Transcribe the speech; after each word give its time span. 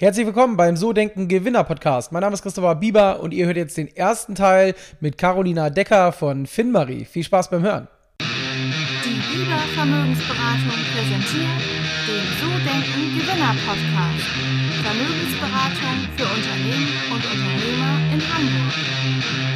Herzlich 0.00 0.24
willkommen 0.24 0.56
beim 0.56 0.78
So 0.78 0.94
Denken 0.94 1.28
Gewinner 1.28 1.62
Podcast. 1.62 2.10
Mein 2.10 2.22
Name 2.22 2.32
ist 2.32 2.40
Christopher 2.40 2.74
Bieber 2.74 3.20
und 3.20 3.34
ihr 3.34 3.44
hört 3.44 3.58
jetzt 3.58 3.76
den 3.76 3.94
ersten 3.94 4.34
Teil 4.34 4.74
mit 5.00 5.18
Carolina 5.18 5.68
Decker 5.68 6.12
von 6.12 6.46
Finmarie. 6.46 7.04
Viel 7.04 7.22
Spaß 7.22 7.50
beim 7.50 7.60
Hören. 7.60 7.86
Die 8.18 9.36
Bieber 9.36 9.58
Vermögensberatung 9.74 10.80
präsentiert 10.94 11.60
den 12.08 12.24
So 12.40 12.48
Denken 12.64 13.18
Gewinner 13.18 13.54
Podcast. 13.66 14.24
Vermögensberatung 14.82 16.08
für 16.16 16.24
Unternehmen 16.24 16.88
und 17.12 17.22
Unternehmer 17.22 18.00
in 18.14 18.20
Hamburg. 18.32 19.49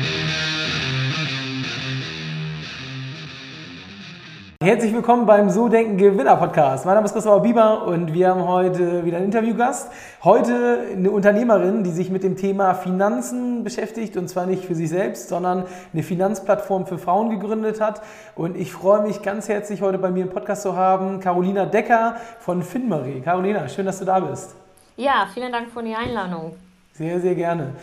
Herzlich 4.65 4.95
willkommen 4.95 5.27
beim 5.27 5.51
So 5.51 5.69
Denken 5.69 5.99
Gewinner 5.99 6.37
Podcast. 6.37 6.87
Mein 6.87 6.95
Name 6.95 7.05
ist 7.05 7.13
Christopher 7.13 7.41
Bieber 7.41 7.87
und 7.87 8.15
wir 8.15 8.31
haben 8.31 8.49
heute 8.49 9.05
wieder 9.05 9.19
einen 9.19 9.27
Interviewgast. 9.27 9.93
Heute 10.25 10.87
eine 10.91 11.11
Unternehmerin, 11.11 11.85
die 11.85 11.91
sich 11.91 12.09
mit 12.09 12.23
dem 12.23 12.35
Thema 12.35 12.73
Finanzen 12.73 13.63
beschäftigt 13.63 14.17
und 14.17 14.27
zwar 14.27 14.47
nicht 14.47 14.65
für 14.65 14.75
sich 14.75 14.89
selbst, 14.89 15.29
sondern 15.29 15.65
eine 15.93 16.03
Finanzplattform 16.03 16.87
für 16.87 16.97
Frauen 16.97 17.29
gegründet 17.29 17.79
hat. 17.79 18.01
Und 18.37 18.57
ich 18.57 18.73
freue 18.73 19.03
mich 19.03 19.21
ganz 19.21 19.51
herzlich, 19.51 19.83
heute 19.83 19.99
bei 19.99 20.11
mir 20.11 20.23
im 20.23 20.31
Podcast 20.31 20.63
zu 20.63 20.75
haben, 20.75 21.21
Carolina 21.21 21.67
Decker 21.67 22.17
von 22.41 22.63
Finmarie. 22.63 23.21
Carolina, 23.21 23.69
schön, 23.69 23.85
dass 23.85 23.99
du 23.99 24.07
da 24.07 24.19
bist. 24.19 24.55
Ja, 24.97 25.29
vielen 25.35 25.53
Dank 25.53 25.73
für 25.75 25.83
die 25.83 25.95
Einladung. 25.95 26.53
Sehr, 26.95 27.21
sehr 27.21 27.35
gerne. 27.35 27.75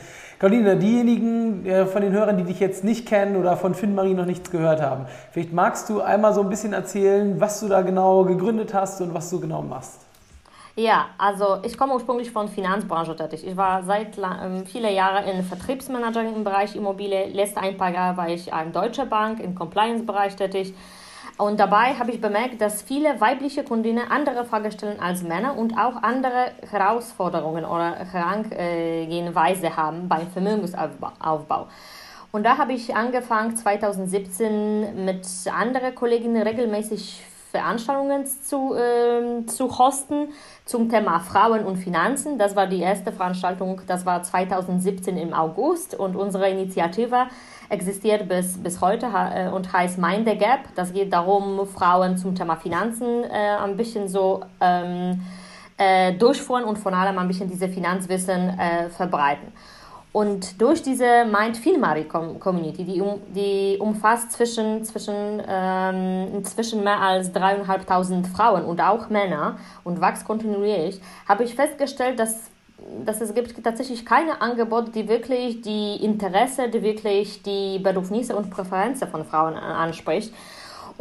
Carolina, 0.41 0.73
diejenigen 0.73 1.67
äh, 1.67 1.85
von 1.85 2.01
den 2.01 2.13
Hörern, 2.13 2.35
die 2.35 2.43
dich 2.43 2.59
jetzt 2.59 2.83
nicht 2.83 3.07
kennen 3.07 3.35
oder 3.35 3.55
von 3.57 3.75
Finmarie 3.75 4.15
noch 4.15 4.25
nichts 4.25 4.49
gehört 4.49 4.81
haben, 4.81 5.05
vielleicht 5.31 5.53
magst 5.53 5.87
du 5.87 6.01
einmal 6.01 6.33
so 6.33 6.41
ein 6.41 6.49
bisschen 6.49 6.73
erzählen, 6.73 7.39
was 7.39 7.59
du 7.59 7.67
da 7.67 7.83
genau 7.83 8.23
gegründet 8.23 8.73
hast 8.73 9.01
und 9.01 9.13
was 9.13 9.29
du 9.29 9.39
genau 9.39 9.61
machst. 9.61 10.01
Ja, 10.75 11.09
also 11.19 11.59
ich 11.61 11.77
komme 11.77 11.93
ursprünglich 11.93 12.31
von 12.31 12.47
Finanzbranche 12.47 13.15
tätig. 13.15 13.45
Ich 13.45 13.55
war 13.55 13.83
seit 13.83 14.17
ähm, 14.17 14.65
viele 14.65 14.91
Jahre 14.91 15.29
in 15.29 15.43
Vertriebsmanager 15.43 16.21
im 16.23 16.43
Bereich 16.43 16.75
Immobilie. 16.75 17.27
Letzte 17.27 17.61
ein 17.61 17.77
paar 17.77 17.91
Jahre 17.91 18.17
war 18.17 18.27
ich 18.27 18.51
an 18.51 18.71
Deutsche 18.71 19.05
Bank 19.05 19.39
im 19.41 19.53
Compliance-Bereich 19.53 20.37
tätig. 20.37 20.73
Und 21.41 21.59
dabei 21.59 21.95
habe 21.95 22.11
ich 22.11 22.21
bemerkt, 22.21 22.61
dass 22.61 22.83
viele 22.83 23.19
weibliche 23.19 23.63
Kundinnen 23.63 24.03
andere 24.11 24.45
Fragen 24.45 24.71
stellen 24.71 24.99
als 24.99 25.23
Männer 25.23 25.57
und 25.57 25.75
auch 25.75 26.03
andere 26.03 26.51
Herausforderungen 26.69 27.65
oder 27.65 27.95
Herangehensweise 27.95 29.75
haben 29.75 30.07
beim 30.07 30.27
Vermögensaufbau. 30.27 31.67
Und 32.31 32.43
da 32.43 32.59
habe 32.59 32.73
ich 32.73 32.95
angefangen 32.95 33.57
2017 33.57 35.03
mit 35.03 35.27
anderen 35.51 35.95
Kolleginnen 35.95 36.43
regelmäßig 36.43 37.23
Veranstaltungen 37.49 38.27
zu, 38.27 38.75
äh, 38.75 39.43
zu 39.47 39.79
hosten 39.79 40.29
zum 40.65 40.89
Thema 40.89 41.21
Frauen 41.21 41.65
und 41.65 41.77
Finanzen. 41.77 42.37
Das 42.37 42.55
war 42.55 42.67
die 42.67 42.81
erste 42.81 43.11
Veranstaltung, 43.11 43.81
das 43.87 44.05
war 44.05 44.21
2017 44.21 45.17
im 45.17 45.33
August 45.33 45.95
und 45.95 46.15
unsere 46.15 46.49
Initiative 46.49 47.25
existiert 47.71 48.27
bis, 48.27 48.57
bis 48.61 48.81
heute 48.81 49.07
äh, 49.07 49.47
und 49.47 49.71
heißt 49.71 49.97
Mind 49.97 50.27
the 50.27 50.37
Gap. 50.37 50.59
Das 50.75 50.93
geht 50.93 51.11
darum, 51.13 51.65
Frauen 51.65 52.17
zum 52.17 52.35
Thema 52.35 52.57
Finanzen 52.57 53.23
äh, 53.23 53.57
ein 53.63 53.77
bisschen 53.77 54.07
so 54.07 54.41
ähm, 54.59 55.21
äh, 55.77 56.13
durchführen 56.13 56.65
und 56.65 56.77
vor 56.77 56.93
allem 56.93 57.17
ein 57.17 57.27
bisschen 57.27 57.49
diese 57.49 57.69
Finanzwissen 57.69 58.59
äh, 58.59 58.89
verbreiten. 58.89 59.53
Und 60.13 60.61
durch 60.61 60.83
diese 60.83 61.23
Mind 61.23 61.55
Filmari 61.55 62.03
Community, 62.03 62.83
die, 62.83 62.99
um, 62.99 63.21
die 63.33 63.77
umfasst 63.79 64.33
zwischen, 64.33 64.83
zwischen, 64.83 65.41
ähm, 65.47 66.27
inzwischen 66.35 66.83
mehr 66.83 66.99
als 66.99 67.31
dreieinhalbtausend 67.31 68.27
Frauen 68.27 68.65
und 68.65 68.81
auch 68.81 69.09
Männer 69.09 69.57
und 69.85 70.01
wächst 70.01 70.25
kontinuierlich, 70.25 70.99
habe 71.29 71.45
ich 71.45 71.55
festgestellt, 71.55 72.19
dass 72.19 72.50
dass 73.05 73.21
es 73.21 73.33
gibt 73.33 73.63
tatsächlich 73.63 74.05
keine 74.05 74.41
Angebote, 74.41 74.91
die 74.91 75.07
wirklich 75.07 75.61
die 75.61 76.03
Interesse, 76.03 76.69
die 76.69 76.81
wirklich 76.81 77.41
die 77.43 77.79
Bedürfnisse 77.79 78.35
und 78.35 78.49
Präferenzen 78.49 79.07
von 79.07 79.25
Frauen 79.25 79.55
anspricht. 79.55 80.33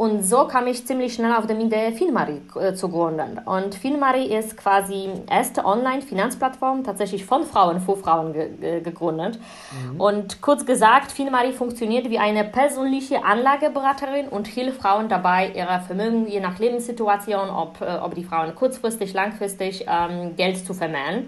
Und 0.01 0.23
so 0.23 0.47
kam 0.47 0.65
ich 0.65 0.83
ziemlich 0.87 1.13
schnell 1.13 1.31
auf 1.31 1.45
die 1.45 1.53
Idee, 1.53 1.91
Filmari 1.91 2.41
äh, 2.59 2.73
zu 2.73 2.89
gründen. 2.89 3.37
Und 3.45 3.75
Filmari 3.75 4.35
ist 4.35 4.57
quasi 4.57 5.09
erste 5.29 5.63
Online-Finanzplattform, 5.63 6.83
tatsächlich 6.83 7.23
von 7.23 7.43
Frauen 7.45 7.79
für 7.79 7.95
Frauen 7.95 8.33
ge 8.33 8.81
gegründet. 8.81 9.37
Mhm. 9.71 10.01
Und 10.01 10.41
kurz 10.41 10.65
gesagt, 10.65 11.11
Filmari 11.11 11.51
funktioniert 11.53 12.09
wie 12.09 12.17
eine 12.17 12.45
persönliche 12.45 13.23
Anlageberaterin 13.23 14.27
und 14.27 14.47
hilft 14.47 14.81
Frauen 14.81 15.07
dabei, 15.07 15.51
ihre 15.53 15.81
Vermögen 15.81 16.27
je 16.27 16.39
nach 16.39 16.57
Lebenssituation, 16.57 17.51
ob, 17.51 17.79
äh, 17.81 17.99
ob 18.01 18.15
die 18.15 18.23
Frauen 18.23 18.55
kurzfristig, 18.55 19.13
langfristig 19.13 19.85
ähm, 19.87 20.35
Geld 20.35 20.65
zu 20.65 20.73
vermehren. 20.73 21.27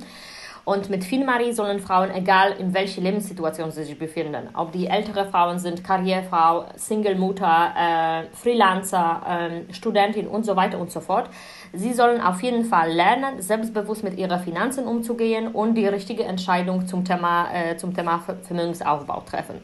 Und 0.65 0.89
mit 0.89 1.03
Filmari 1.03 1.51
sollen 1.51 1.79
Frauen, 1.79 2.09
egal 2.11 2.53
in 2.53 2.73
welcher 2.73 3.01
Lebenssituation 3.01 3.71
sie 3.71 3.83
sich 3.83 3.99
befinden, 3.99 4.47
ob 4.53 4.71
die 4.71 4.87
ältere 4.87 5.25
Frauen 5.25 5.59
sind, 5.59 5.83
Karrierefrau, 5.83 6.67
Single-Mutter, 6.77 7.73
äh, 7.77 8.35
Freelancer, 8.35 9.21
äh, 9.27 9.73
Studentin 9.73 10.25
und 10.25 10.45
so 10.45 10.55
weiter 10.55 10.79
und 10.79 10.89
so 10.89 11.01
fort, 11.01 11.29
sie 11.73 11.91
sollen 11.91 12.21
auf 12.21 12.41
jeden 12.41 12.63
Fall 12.63 12.93
lernen, 12.93 13.41
selbstbewusst 13.41 14.05
mit 14.05 14.17
ihren 14.17 14.39
Finanzen 14.39 14.87
umzugehen 14.87 15.49
und 15.49 15.75
die 15.75 15.85
richtige 15.85 16.23
Entscheidung 16.23 16.87
zum 16.87 17.03
Thema, 17.03 17.53
äh, 17.53 17.75
zum 17.75 17.93
Thema 17.93 18.23
Vermögensaufbau 18.43 19.21
treffen. 19.29 19.59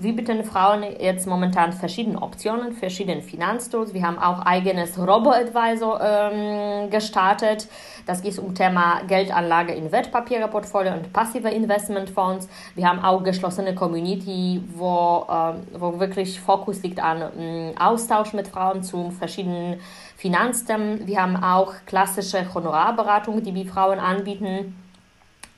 Wir 0.00 0.14
bieten 0.14 0.44
Frauen 0.44 0.84
jetzt 1.00 1.26
momentan 1.26 1.72
verschiedene 1.72 2.22
Optionen, 2.22 2.72
verschiedene 2.72 3.20
Finanztools. 3.20 3.92
Wir 3.94 4.02
haben 4.06 4.16
auch 4.16 4.46
eigenes 4.46 4.96
Robo-Advisor 4.96 6.00
ähm, 6.00 6.88
gestartet. 6.88 7.66
Das 8.06 8.22
geht 8.22 8.38
um 8.38 8.54
Thema 8.54 9.00
Geldanlage 9.08 9.72
in 9.72 9.90
Wertpapiereportfolio 9.90 10.92
und 10.92 11.12
passive 11.12 11.48
Investmentfonds. 11.48 12.48
Wir 12.76 12.88
haben 12.88 13.00
auch 13.00 13.24
geschlossene 13.24 13.74
Community, 13.74 14.62
wo, 14.76 15.26
ähm, 15.28 15.66
wo 15.76 15.98
wirklich 15.98 16.38
Fokus 16.38 16.80
liegt 16.84 17.02
an 17.02 17.32
ähm, 17.36 17.72
Austausch 17.76 18.34
mit 18.34 18.46
Frauen 18.46 18.84
zu 18.84 19.10
verschiedenen 19.10 19.80
Finanzthemen. 20.16 21.08
Wir 21.08 21.20
haben 21.20 21.34
auch 21.34 21.74
klassische 21.86 22.54
Honorarberatung, 22.54 23.42
die 23.42 23.52
wir 23.52 23.66
Frauen 23.66 23.98
anbieten 23.98 24.76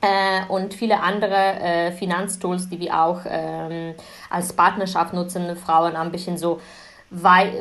äh, 0.01 0.51
und 0.51 0.73
viele 0.73 1.01
andere 1.01 1.35
äh, 1.35 1.91
Finanztools, 1.91 2.69
die 2.69 2.79
wir 2.79 2.99
auch 2.99 3.21
ähm, 3.25 3.93
als 4.29 4.53
Partnerschaft 4.53 5.13
nutzen, 5.13 5.55
Frauen 5.55 5.95
ein 5.95 6.11
bisschen 6.11 6.37
so 6.37 6.59
wei 7.11 7.53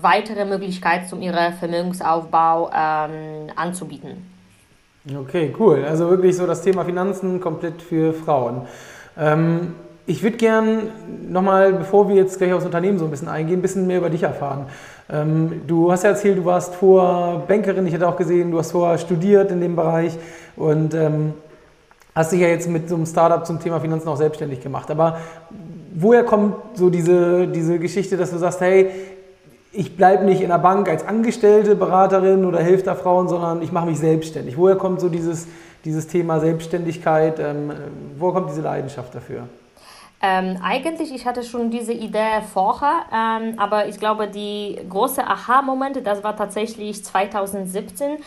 weitere 0.00 0.44
Möglichkeiten, 0.44 1.12
um 1.14 1.22
ihren 1.22 1.54
Vermögensaufbau 1.54 2.70
ähm, 2.74 3.50
anzubieten. 3.56 4.30
Okay, 5.10 5.52
cool. 5.58 5.84
Also 5.84 6.08
wirklich 6.08 6.36
so 6.36 6.46
das 6.46 6.62
Thema 6.62 6.84
Finanzen 6.84 7.40
komplett 7.40 7.82
für 7.82 8.12
Frauen. 8.12 8.62
Ähm, 9.18 9.74
ich 10.06 10.22
würde 10.22 10.36
gern 10.36 10.82
nochmal, 11.28 11.72
bevor 11.72 12.08
wir 12.08 12.16
jetzt 12.16 12.38
gleich 12.38 12.52
aufs 12.52 12.64
Unternehmen 12.64 12.98
so 12.98 13.06
ein 13.06 13.10
bisschen 13.10 13.28
eingehen, 13.28 13.58
ein 13.58 13.62
bisschen 13.62 13.86
mehr 13.86 13.98
über 13.98 14.10
dich 14.10 14.22
erfahren. 14.22 14.66
Ähm, 15.10 15.62
du 15.66 15.90
hast 15.90 16.04
ja 16.04 16.10
erzählt, 16.10 16.38
du 16.38 16.44
warst 16.44 16.74
vor 16.74 17.44
Bankerin, 17.48 17.86
ich 17.86 17.94
hatte 17.94 18.08
auch 18.08 18.16
gesehen, 18.16 18.50
du 18.50 18.58
hast 18.58 18.72
vorher 18.72 18.98
studiert 18.98 19.50
in 19.50 19.60
dem 19.60 19.74
Bereich 19.74 20.16
und 20.56 20.94
ähm, 20.94 21.34
hast 22.14 22.32
dich 22.32 22.40
ja 22.40 22.48
jetzt 22.48 22.68
mit 22.68 22.88
so 22.88 22.94
einem 22.94 23.06
Startup 23.06 23.44
zum 23.46 23.60
Thema 23.60 23.80
Finanzen 23.80 24.08
auch 24.08 24.16
selbstständig 24.16 24.60
gemacht. 24.60 24.90
Aber 24.90 25.18
woher 25.94 26.24
kommt 26.24 26.56
so 26.74 26.90
diese, 26.90 27.48
diese 27.48 27.78
Geschichte, 27.78 28.16
dass 28.16 28.30
du 28.30 28.38
sagst, 28.38 28.60
hey, 28.60 28.90
ich 29.72 29.96
bleibe 29.96 30.24
nicht 30.24 30.42
in 30.42 30.48
der 30.48 30.58
Bank 30.58 30.88
als 30.88 31.06
Angestellte, 31.06 31.74
Beraterin 31.74 32.44
oder 32.44 32.60
Hilfterfrauen, 32.60 33.28
sondern 33.28 33.62
ich 33.62 33.72
mache 33.72 33.86
mich 33.86 33.98
selbstständig. 33.98 34.58
Woher 34.58 34.76
kommt 34.76 35.00
so 35.00 35.08
dieses, 35.08 35.48
dieses 35.84 36.06
Thema 36.06 36.40
Selbstständigkeit? 36.40 37.38
Ähm, 37.38 37.72
woher 38.18 38.34
kommt 38.34 38.50
diese 38.50 38.60
Leidenschaft 38.60 39.14
dafür? 39.14 39.48
Ähm, 40.24 40.58
eigentlich, 40.62 41.12
ich 41.12 41.26
hatte 41.26 41.42
schon 41.42 41.70
diese 41.70 41.92
Idee 41.92 42.42
vorher, 42.52 43.06
ähm, 43.12 43.54
aber 43.58 43.88
ich 43.88 43.98
glaube, 43.98 44.28
die 44.28 44.78
große 44.88 45.26
Aha-Momente, 45.26 46.00
das 46.00 46.22
war 46.22 46.36
tatsächlich 46.36 47.04
2017 47.04 48.18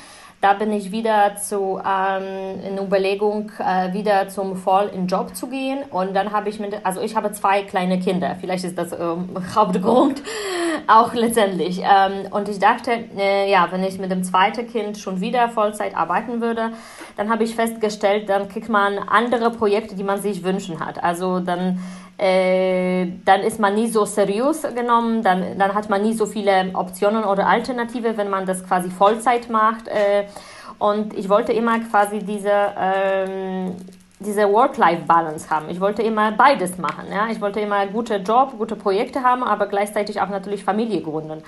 da 0.41 0.53
bin 0.53 0.72
ich 0.72 0.91
wieder 0.91 1.35
zu 1.38 1.79
ähm, 1.84 2.59
in 2.63 2.78
Überlegung, 2.78 3.51
äh, 3.59 3.94
wieder 3.94 4.27
zum 4.27 4.56
Voll 4.56 4.92
in 4.94 5.07
Job 5.07 5.36
zu 5.36 5.48
gehen. 5.48 5.80
Und 5.89 6.13
dann 6.13 6.31
habe 6.31 6.50
ich 6.50 6.59
mit, 6.59 6.86
also 6.86 7.01
ich 7.01 7.15
habe 7.15 7.31
zwei 7.31 7.63
kleine 7.63 8.00
Kinder. 8.00 8.36
Vielleicht 8.39 8.63
ist 8.63 8.77
das 8.77 8.92
ähm, 8.92 9.30
Hauptgrund 9.56 10.21
auch 10.88 11.13
letztendlich. 11.13 11.81
Ähm, 11.81 12.27
und 12.31 12.48
ich 12.50 12.59
dachte, 12.59 12.92
äh, 13.18 13.50
ja, 13.50 13.68
wenn 13.71 13.83
ich 13.83 13.98
mit 13.98 14.12
dem 14.12 14.24
zweiten 14.24 14.68
Kind 14.68 14.98
schon 14.98 15.19
wieder 15.19 15.50
Vollzeit 15.50 15.95
arbeiten 15.95 16.42
würde, 16.42 16.71
dann 17.17 17.29
habe 17.29 17.44
ich 17.44 17.56
festgestellt, 17.56 18.29
dann 18.29 18.50
kriegt 18.50 18.69
man 18.69 18.97
andere 19.00 19.51
Projekte, 19.51 19.95
die 19.95 20.03
man 20.03 20.21
sich 20.21 20.44
wünschen 20.44 20.79
hat. 20.79 21.03
Also 21.03 21.39
dann 21.39 21.79
äh, 22.17 23.07
dann 23.25 23.41
ist 23.41 23.59
man 23.59 23.75
nie 23.75 23.88
so 23.88 24.06
seriös 24.06 24.62
genommen, 24.62 25.21
dann, 25.21 25.57
dann 25.57 25.73
hat 25.73 25.89
man 25.89 26.01
nie 26.01 26.13
so 26.13 26.25
viele 26.25 26.71
Optionen 26.73 27.25
oder 27.25 27.45
Alternative, 27.47 28.15
wenn 28.15 28.29
man 28.29 28.45
das 28.45 28.65
quasi 28.65 28.89
Vollzeit 28.89 29.50
macht. 29.50 29.88
Äh, 29.89 30.25
und 30.79 31.13
ich 31.13 31.27
wollte 31.27 31.51
immer 31.51 31.79
quasi 31.79 32.19
diese, 32.19 32.51
ähm, 32.79 33.75
diese 34.19 34.51
Work-Life-Balance 34.51 35.50
haben. 35.50 35.69
Ich 35.69 35.81
wollte 35.81 36.03
immer 36.03 36.31
beides 36.31 36.77
machen. 36.77 37.06
Ja? 37.11 37.27
Ich 37.29 37.41
wollte 37.41 37.59
immer 37.59 37.85
gute 37.88 38.15
Job, 38.15 38.57
gute 38.57 38.77
Projekte 38.77 39.21
haben, 39.21 39.44
aber 39.44 39.68
gleichzeitig 39.68 40.21
auch 40.21 40.29
natürlich 40.29 40.63
Familie 40.63 41.01
gründen. 41.01 41.44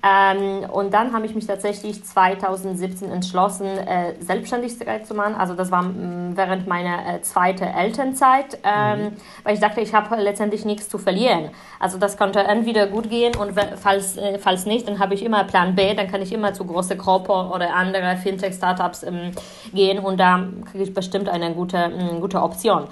Ähm, 0.00 0.70
und 0.70 0.94
dann 0.94 1.12
habe 1.12 1.26
ich 1.26 1.34
mich 1.34 1.46
tatsächlich 1.46 2.04
2017 2.04 3.10
entschlossen, 3.10 3.66
äh, 3.66 4.14
Selbstständigkeit 4.20 5.04
zu 5.04 5.14
machen. 5.14 5.34
Also 5.34 5.54
das 5.54 5.72
war 5.72 5.82
mh, 5.82 5.90
mm, 5.90 6.36
während 6.36 6.68
meiner 6.68 7.16
äh, 7.16 7.22
zweiten 7.22 7.64
Elternzeit, 7.64 8.58
ähm, 8.62 9.00
mhm. 9.00 9.16
weil 9.42 9.54
ich 9.54 9.60
dachte, 9.60 9.80
ich 9.80 9.94
habe 9.94 10.14
letztendlich 10.16 10.64
nichts 10.64 10.88
zu 10.88 10.98
verlieren. 10.98 11.50
Also 11.80 11.98
das 11.98 12.16
konnte 12.16 12.38
entweder 12.40 12.86
gut 12.86 13.10
gehen 13.10 13.34
und 13.34 13.58
falls, 13.76 14.16
äh, 14.16 14.38
falls 14.38 14.66
nicht, 14.66 14.86
dann 14.86 15.00
habe 15.00 15.14
ich 15.14 15.24
immer 15.24 15.42
Plan 15.42 15.74
B, 15.74 15.92
dann 15.94 16.08
kann 16.08 16.22
ich 16.22 16.32
immer 16.32 16.52
zu 16.52 16.64
große 16.64 16.96
Gruppe 16.96 17.32
oder 17.32 17.74
andere 17.74 18.16
Fintech-Startups 18.16 19.02
ähm, 19.02 19.32
gehen 19.72 19.98
und 19.98 20.18
da 20.18 20.44
kriege 20.70 20.84
ich 20.84 20.94
bestimmt 20.94 21.28
eine 21.28 21.52
gute, 21.54 21.76
eine 21.76 22.12
mm, 22.12 22.20
gute 22.20 22.40
Option. 22.40 22.84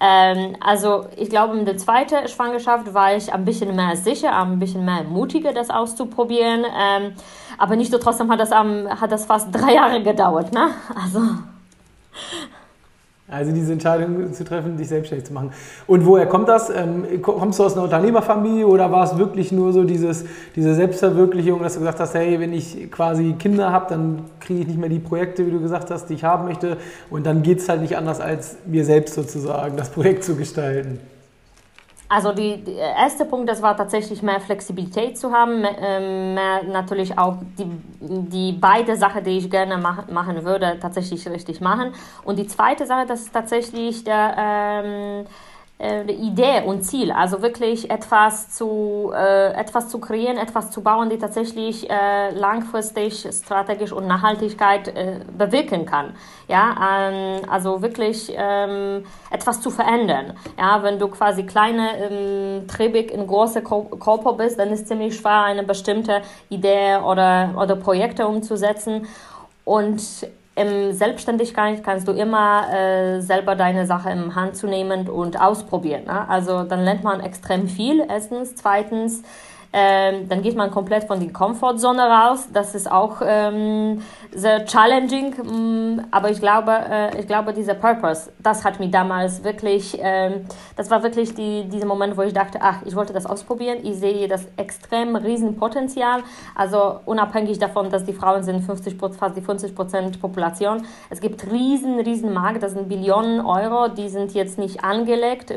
Ähm, 0.00 0.56
also 0.60 1.06
ich 1.16 1.28
glaube, 1.28 1.58
in 1.58 1.64
der 1.64 1.76
zweiten 1.76 2.28
Schwangerschaft 2.28 2.94
war 2.94 3.16
ich 3.16 3.32
ein 3.32 3.44
bisschen 3.44 3.74
mehr 3.74 3.96
sicher, 3.96 4.36
ein 4.36 4.58
bisschen 4.58 4.84
mehr 4.84 5.02
mutiger, 5.04 5.52
das 5.52 5.70
auszuprobieren. 5.70 6.64
Ähm, 6.64 7.14
aber 7.58 7.76
nicht 7.76 7.90
so 7.90 7.98
trotzdem 7.98 8.30
hat 8.30 8.40
das, 8.40 8.52
um, 8.52 8.88
hat 8.88 9.10
das 9.10 9.26
fast 9.26 9.52
drei 9.52 9.74
Jahre 9.74 10.02
gedauert. 10.02 10.52
Ne? 10.52 10.68
Also 10.94 11.20
also 13.30 13.52
diese 13.52 13.72
Entscheidung 13.72 14.32
zu 14.32 14.42
treffen, 14.42 14.78
dich 14.78 14.88
selbstständig 14.88 15.26
zu 15.26 15.34
machen. 15.34 15.50
Und 15.86 16.06
woher 16.06 16.26
kommt 16.26 16.48
das? 16.48 16.70
Ähm, 16.70 17.04
kommst 17.20 17.58
du 17.58 17.64
aus 17.64 17.74
einer 17.74 17.84
Unternehmerfamilie 17.84 18.66
oder 18.66 18.90
war 18.90 19.04
es 19.04 19.18
wirklich 19.18 19.52
nur 19.52 19.74
so 19.74 19.84
dieses, 19.84 20.24
diese 20.56 20.74
Selbstverwirklichung, 20.74 21.62
dass 21.62 21.74
du 21.74 21.80
gesagt 21.80 22.00
hast, 22.00 22.14
hey, 22.14 22.40
wenn 22.40 22.54
ich 22.54 22.90
quasi 22.90 23.34
Kinder 23.38 23.70
habe, 23.70 23.86
dann 23.90 24.24
kriege 24.40 24.60
ich 24.60 24.66
nicht 24.66 24.78
mehr 24.78 24.88
die 24.88 24.98
Projekte, 24.98 25.46
wie 25.46 25.50
du 25.50 25.60
gesagt 25.60 25.90
hast, 25.90 26.06
die 26.06 26.14
ich 26.14 26.24
haben 26.24 26.46
möchte. 26.46 26.78
Und 27.10 27.26
dann 27.26 27.42
geht 27.42 27.58
es 27.58 27.68
halt 27.68 27.82
nicht 27.82 27.98
anders, 27.98 28.20
als 28.20 28.56
mir 28.66 28.84
selbst 28.86 29.14
sozusagen 29.14 29.76
das 29.76 29.90
Projekt 29.90 30.24
zu 30.24 30.34
gestalten. 30.34 30.98
Also 32.10 32.32
die, 32.32 32.64
der 32.64 32.96
erste 32.96 33.26
Punkt, 33.26 33.50
das 33.50 33.60
war 33.60 33.76
tatsächlich 33.76 34.22
mehr 34.22 34.40
Flexibilität 34.40 35.18
zu 35.18 35.30
haben, 35.30 35.60
mehr, 35.60 35.76
ähm, 35.78 36.34
mehr 36.34 36.62
natürlich 36.62 37.18
auch 37.18 37.36
die, 37.58 37.66
die 38.00 38.52
beide 38.52 38.96
Sachen, 38.96 39.24
die 39.24 39.36
ich 39.36 39.50
gerne 39.50 39.76
mach, 39.76 40.08
machen 40.08 40.42
würde, 40.44 40.78
tatsächlich 40.80 41.28
richtig 41.28 41.60
machen. 41.60 41.92
Und 42.24 42.38
die 42.38 42.46
zweite 42.46 42.86
Sache, 42.86 43.04
das 43.06 43.22
ist 43.22 43.32
tatsächlich 43.34 44.04
der 44.04 44.34
ähm, 44.38 45.26
äh, 45.78 46.02
Idee 46.12 46.62
und 46.66 46.82
Ziel, 46.82 47.12
also 47.12 47.40
wirklich 47.40 47.90
etwas 47.90 48.50
zu, 48.50 49.12
äh, 49.14 49.52
etwas 49.52 49.88
zu 49.88 50.00
kreieren, 50.00 50.36
etwas 50.36 50.70
zu 50.70 50.82
bauen, 50.82 51.08
die 51.08 51.18
tatsächlich 51.18 51.88
äh, 51.88 52.30
langfristig, 52.30 53.28
strategisch 53.30 53.92
und 53.92 54.06
Nachhaltigkeit 54.06 54.88
äh, 54.88 55.20
bewirken 55.36 55.86
kann. 55.86 56.14
Ja, 56.48 57.10
ähm, 57.10 57.42
also 57.48 57.80
wirklich 57.80 58.32
ähm, 58.34 59.04
etwas 59.30 59.60
zu 59.60 59.70
verändern. 59.70 60.34
Ja, 60.58 60.82
wenn 60.82 60.98
du 60.98 61.08
quasi 61.08 61.44
kleine 61.44 61.90
ähm, 61.98 62.66
Trebig 62.66 63.12
in 63.12 63.26
große 63.26 63.62
Körper 63.62 64.32
bist, 64.32 64.58
dann 64.58 64.70
ist 64.70 64.82
es 64.82 64.88
ziemlich 64.88 65.16
schwer, 65.16 65.42
eine 65.42 65.62
bestimmte 65.62 66.22
Idee 66.48 66.96
oder, 66.96 67.54
oder 67.56 67.76
Projekte 67.76 68.26
umzusetzen. 68.26 69.06
Und 69.64 70.00
im 70.58 70.92
Selbstständigkeit 70.92 71.84
kannst 71.84 72.08
du 72.08 72.12
immer 72.12 72.66
äh, 72.72 73.20
selber 73.20 73.54
deine 73.54 73.86
Sache 73.86 74.10
in 74.10 74.34
Hand 74.34 74.56
zu 74.56 74.66
nehmen 74.66 75.08
und 75.08 75.40
ausprobieren. 75.40 76.04
Ne? 76.04 76.28
Also 76.28 76.64
dann 76.64 76.80
lernt 76.80 77.04
man 77.04 77.20
extrem 77.20 77.68
viel, 77.68 78.04
erstens. 78.08 78.54
Zweitens, 78.56 79.22
ähm, 79.72 80.28
dann 80.28 80.42
geht 80.42 80.56
man 80.56 80.70
komplett 80.70 81.04
von 81.04 81.20
der 81.20 81.32
Komfortzone 81.32 82.02
raus. 82.02 82.48
Das 82.52 82.74
ist 82.74 82.90
auch 82.90 83.20
ähm, 83.24 84.02
sehr 84.32 84.64
challenging, 84.64 85.34
mm, 85.42 86.06
aber 86.10 86.30
ich 86.30 86.40
glaube, 86.40 86.72
äh, 86.72 87.20
ich 87.20 87.26
glaube, 87.26 87.52
dieser 87.52 87.74
Purpose, 87.74 88.32
das 88.38 88.64
hat 88.64 88.80
mich 88.80 88.90
damals 88.90 89.44
wirklich, 89.44 89.98
ähm, 90.00 90.46
das 90.76 90.90
war 90.90 91.02
wirklich 91.02 91.34
die, 91.34 91.68
dieser 91.68 91.86
Moment, 91.86 92.16
wo 92.16 92.22
ich 92.22 92.32
dachte, 92.32 92.58
ach, 92.62 92.82
ich 92.84 92.96
wollte 92.96 93.12
das 93.12 93.26
ausprobieren. 93.26 93.78
Ich 93.82 93.96
sehe 93.96 94.26
das 94.28 94.46
extrem 94.56 95.16
riesen 95.16 95.56
Potenzial. 95.56 96.22
Also 96.54 97.00
unabhängig 97.04 97.58
davon, 97.58 97.90
dass 97.90 98.04
die 98.04 98.12
Frauen 98.14 98.42
sind 98.42 98.62
50 98.62 98.96
fast 99.18 99.36
die 99.36 99.42
50 99.42 99.74
Prozent 99.74 100.20
Population. 100.20 100.86
Es 101.10 101.20
gibt 101.20 101.50
riesen, 101.50 102.00
riesen 102.00 102.32
Markt, 102.32 102.62
das 102.62 102.72
sind 102.72 102.88
Billionen 102.88 103.44
Euro, 103.44 103.88
die 103.88 104.08
sind 104.08 104.32
jetzt 104.34 104.58
nicht 104.58 104.82
angelegt. 104.82 105.52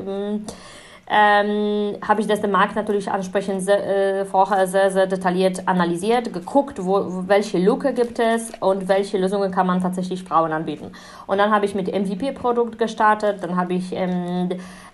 Ähm, 1.13 1.97
habe 2.07 2.21
ich 2.21 2.27
das 2.27 2.39
den 2.39 2.51
Markt 2.51 2.77
natürlich 2.77 3.11
ansprechend 3.11 3.61
sehr, 3.63 4.21
äh, 4.21 4.25
vorher 4.25 4.65
sehr, 4.65 4.91
sehr 4.91 5.07
detailliert 5.07 5.67
analysiert, 5.67 6.31
geguckt, 6.31 6.85
wo, 6.85 7.27
welche 7.27 7.57
Lücke 7.57 7.93
gibt 7.93 8.17
es 8.17 8.49
und 8.61 8.87
welche 8.87 9.17
Lösungen 9.17 9.51
kann 9.51 9.67
man 9.67 9.81
tatsächlich 9.81 10.23
Frauen 10.23 10.53
anbieten. 10.53 10.93
Und 11.27 11.37
dann 11.37 11.51
habe 11.51 11.65
ich 11.65 11.75
mit 11.75 11.87
MVP-Produkt 11.87 12.79
gestartet, 12.79 13.43
dann 13.43 13.57
habe 13.57 13.73
ich 13.73 13.91
ähm, 13.91 14.51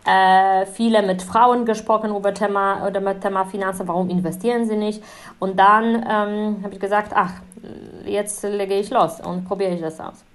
äh, 0.07 0.65
viele 0.65 1.03
mit 1.03 1.21
Frauen 1.21 1.65
gesprochen 1.65 2.15
über 2.15 2.33
Thema 2.33 2.87
oder 2.87 2.99
mit 2.99 3.21
Thema 3.21 3.45
Finanzen, 3.45 3.87
warum 3.87 4.09
investieren 4.09 4.65
sie 4.65 4.75
nicht. 4.75 5.03
Und 5.37 5.59
dann 5.59 5.97
ähm, 5.97 6.63
habe 6.63 6.73
ich 6.73 6.79
gesagt, 6.79 7.11
ach, 7.13 7.33
jetzt 8.05 8.41
lege 8.41 8.73
ich 8.73 8.89
los 8.89 9.19
und 9.21 9.45
probiere 9.45 9.75
ich 9.75 9.81
das 9.81 9.99
aus. 9.99 10.25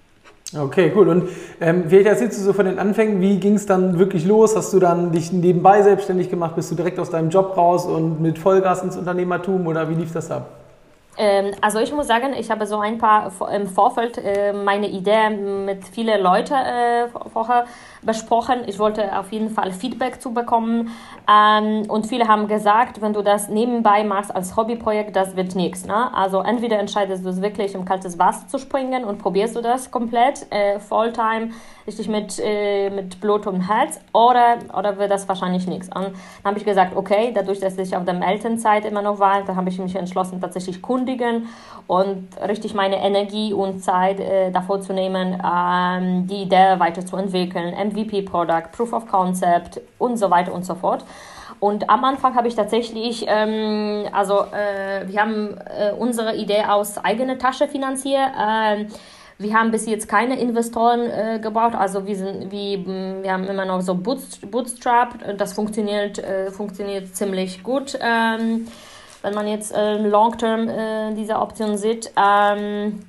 Okay, 0.54 0.92
cool. 0.94 1.08
Und 1.08 1.28
ähm, 1.60 1.84
vielleicht 1.88 2.06
erzählst 2.06 2.38
du 2.38 2.44
so 2.44 2.52
von 2.52 2.66
den 2.66 2.78
Anfängen, 2.78 3.20
wie 3.20 3.38
ging 3.38 3.54
es 3.54 3.64
dann 3.64 3.98
wirklich 3.98 4.26
los? 4.26 4.54
Hast 4.54 4.72
du 4.72 4.78
dann 4.78 5.10
dich 5.10 5.32
nebenbei 5.32 5.82
selbstständig 5.82 6.28
gemacht? 6.28 6.54
Bist 6.56 6.70
du 6.70 6.74
direkt 6.74 6.98
aus 6.98 7.10
deinem 7.10 7.30
Job 7.30 7.56
raus 7.56 7.86
und 7.86 8.20
mit 8.20 8.38
Vollgas 8.38 8.82
ins 8.82 8.96
Unternehmertum 8.96 9.66
oder 9.66 9.88
wie 9.88 9.94
lief 9.94 10.12
das 10.12 10.30
ab? 10.30 10.48
Ähm, 11.16 11.52
also 11.60 11.78
ich 11.78 11.92
muss 11.92 12.06
sagen, 12.06 12.34
ich 12.38 12.50
habe 12.50 12.66
so 12.66 12.80
ein 12.80 12.98
paar 12.98 13.30
im 13.54 13.66
Vorfeld 13.66 14.18
äh, 14.18 14.52
meine 14.52 14.88
Idee 14.88 15.30
mit 15.30 15.86
vielen 15.88 16.22
Leuten 16.22 16.54
äh, 16.54 17.08
vorher 17.32 17.64
besprochen. 18.04 18.62
Ich 18.66 18.78
wollte 18.78 19.16
auf 19.18 19.32
jeden 19.32 19.50
Fall 19.50 19.72
Feedback 19.72 20.20
zu 20.20 20.32
bekommen. 20.32 20.90
Ähm, 21.30 21.84
und 21.88 22.06
viele 22.06 22.28
haben 22.28 22.48
gesagt, 22.48 23.00
wenn 23.00 23.12
du 23.12 23.22
das 23.22 23.48
nebenbei 23.48 24.04
machst 24.04 24.34
als 24.34 24.56
Hobbyprojekt, 24.56 25.14
das 25.14 25.36
wird 25.36 25.54
nichts. 25.54 25.86
Ne? 25.86 26.12
Also 26.14 26.40
entweder 26.40 26.78
entscheidest 26.78 27.24
du 27.24 27.28
es 27.28 27.40
wirklich 27.40 27.74
im 27.74 27.84
kaltes 27.84 28.18
Wasser 28.18 28.48
zu 28.48 28.58
springen 28.58 29.04
und 29.04 29.18
probierst 29.18 29.56
du 29.56 29.60
das 29.60 29.90
komplett, 29.90 30.46
äh, 30.50 30.80
Fulltime, 30.80 31.50
richtig 31.86 32.08
mit, 32.08 32.40
äh, 32.42 32.90
mit 32.90 33.20
Blut 33.20 33.46
und 33.46 33.68
Herz, 33.68 34.00
oder, 34.12 34.58
oder 34.76 34.98
wird 34.98 35.10
das 35.10 35.28
wahrscheinlich 35.28 35.66
nichts. 35.66 35.88
Und 35.88 36.04
dann 36.04 36.12
habe 36.44 36.58
ich 36.58 36.64
gesagt, 36.64 36.96
okay, 36.96 37.32
dadurch, 37.34 37.60
dass 37.60 37.78
ich 37.78 37.96
auf 37.96 38.04
der 38.04 38.20
Elternzeit 38.20 38.84
immer 38.84 39.02
noch 39.02 39.18
war, 39.18 39.42
dann 39.42 39.56
habe 39.56 39.68
ich 39.68 39.78
mich 39.78 39.94
entschlossen, 39.96 40.40
tatsächlich 40.40 40.82
kundigen 40.82 41.48
und 41.86 42.28
richtig 42.46 42.74
meine 42.74 42.96
Energie 42.96 43.52
und 43.52 43.80
Zeit 43.80 44.20
äh, 44.20 44.50
davor 44.50 44.80
zu 44.80 44.92
nehmen, 44.92 45.40
ähm, 45.44 46.26
die 46.26 46.42
Idee 46.42 46.78
weiterzuentwickeln, 46.78 47.74
MVP-Product, 47.92 48.72
Proof 48.72 48.92
of 48.92 49.06
Concept 49.06 49.80
und 49.98 50.16
so 50.16 50.30
weiter 50.30 50.52
und 50.52 50.64
so 50.64 50.74
fort. 50.74 51.04
Und 51.60 51.88
am 51.90 52.04
Anfang 52.04 52.34
habe 52.34 52.48
ich 52.48 52.56
tatsächlich, 52.56 53.24
ähm, 53.28 54.06
also 54.12 54.46
äh, 54.46 55.06
wir 55.06 55.20
haben 55.20 55.56
äh, 55.58 55.92
unsere 55.92 56.34
Idee 56.34 56.64
aus 56.64 56.98
eigener 56.98 57.38
Tasche 57.38 57.68
finanziert. 57.68 58.30
Äh, 58.36 58.86
wir 59.38 59.54
haben 59.54 59.70
bis 59.70 59.86
jetzt 59.86 60.08
keine 60.08 60.38
Investoren 60.38 61.00
äh, 61.00 61.38
gebraucht, 61.40 61.74
also 61.74 62.06
wir, 62.06 62.16
sind, 62.16 62.52
wie, 62.52 62.84
wir 62.86 63.32
haben 63.32 63.44
immer 63.44 63.64
noch 63.64 63.80
so 63.80 63.94
Bootstrap, 63.94 65.36
das 65.36 65.52
funktioniert, 65.52 66.18
äh, 66.18 66.50
funktioniert 66.50 67.14
ziemlich 67.14 67.62
gut, 67.62 67.98
ähm, 68.00 68.68
wenn 69.22 69.34
man 69.34 69.46
jetzt 69.46 69.74
äh, 69.74 69.98
long-term 69.98 70.68
äh, 70.68 71.14
diese 71.14 71.36
Option 71.38 71.76
sieht. 71.76 72.12
Ähm, 72.16 73.00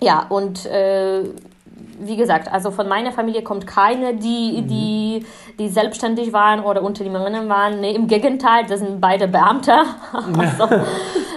ja, 0.00 0.26
und 0.28 0.64
äh, 0.66 1.24
wie 2.00 2.16
gesagt, 2.16 2.50
also 2.50 2.70
von 2.70 2.88
meiner 2.88 3.12
Familie 3.12 3.42
kommt 3.42 3.66
keine, 3.66 4.14
die, 4.14 4.62
mhm. 4.62 4.68
die, 4.68 5.26
die 5.58 5.68
selbstständig 5.68 6.32
waren 6.32 6.60
oder 6.60 6.82
Unternehmerinnen 6.82 7.48
waren. 7.48 7.80
Nee, 7.80 7.92
Im 7.94 8.06
Gegenteil, 8.06 8.64
das 8.68 8.80
sind 8.80 9.00
beide 9.00 9.28
Beamte. 9.28 9.72
also, 10.12 10.68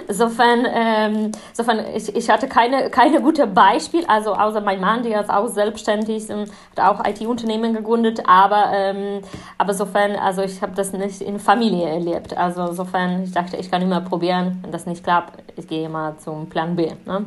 insofern, 0.07 0.67
ähm, 0.73 1.31
insofern 1.49 1.79
ich, 1.95 2.15
ich 2.15 2.29
hatte 2.29 2.47
keine, 2.47 2.89
keine 2.89 3.21
gute 3.21 3.47
Beispiel, 3.47 4.05
also 4.07 4.33
außer 4.33 4.61
mein 4.61 4.79
Mann, 4.79 5.03
der 5.03 5.21
ist 5.21 5.29
auch 5.29 5.47
selbstständig 5.47 6.29
und 6.29 6.51
hat 6.75 6.79
auch 6.79 7.05
IT-Unternehmen 7.05 7.73
gegründet, 7.73 8.23
aber, 8.27 8.71
ähm, 8.73 9.21
aber 9.57 9.71
insofern, 9.71 10.15
also 10.15 10.41
ich 10.41 10.61
habe 10.61 10.73
das 10.75 10.93
nicht 10.93 11.21
in 11.21 11.39
Familie 11.39 11.87
erlebt. 11.87 12.37
Also 12.37 12.67
insofern, 12.67 13.23
ich 13.23 13.31
dachte, 13.31 13.57
ich 13.57 13.71
kann 13.71 13.81
immer 13.81 14.01
probieren, 14.01 14.59
wenn 14.61 14.71
das 14.71 14.85
nicht 14.85 15.03
klappt, 15.03 15.41
ich 15.55 15.67
gehe 15.67 15.89
mal 15.89 16.17
zum 16.17 16.49
Plan 16.49 16.75
B. 16.75 16.91
Ne? 17.05 17.25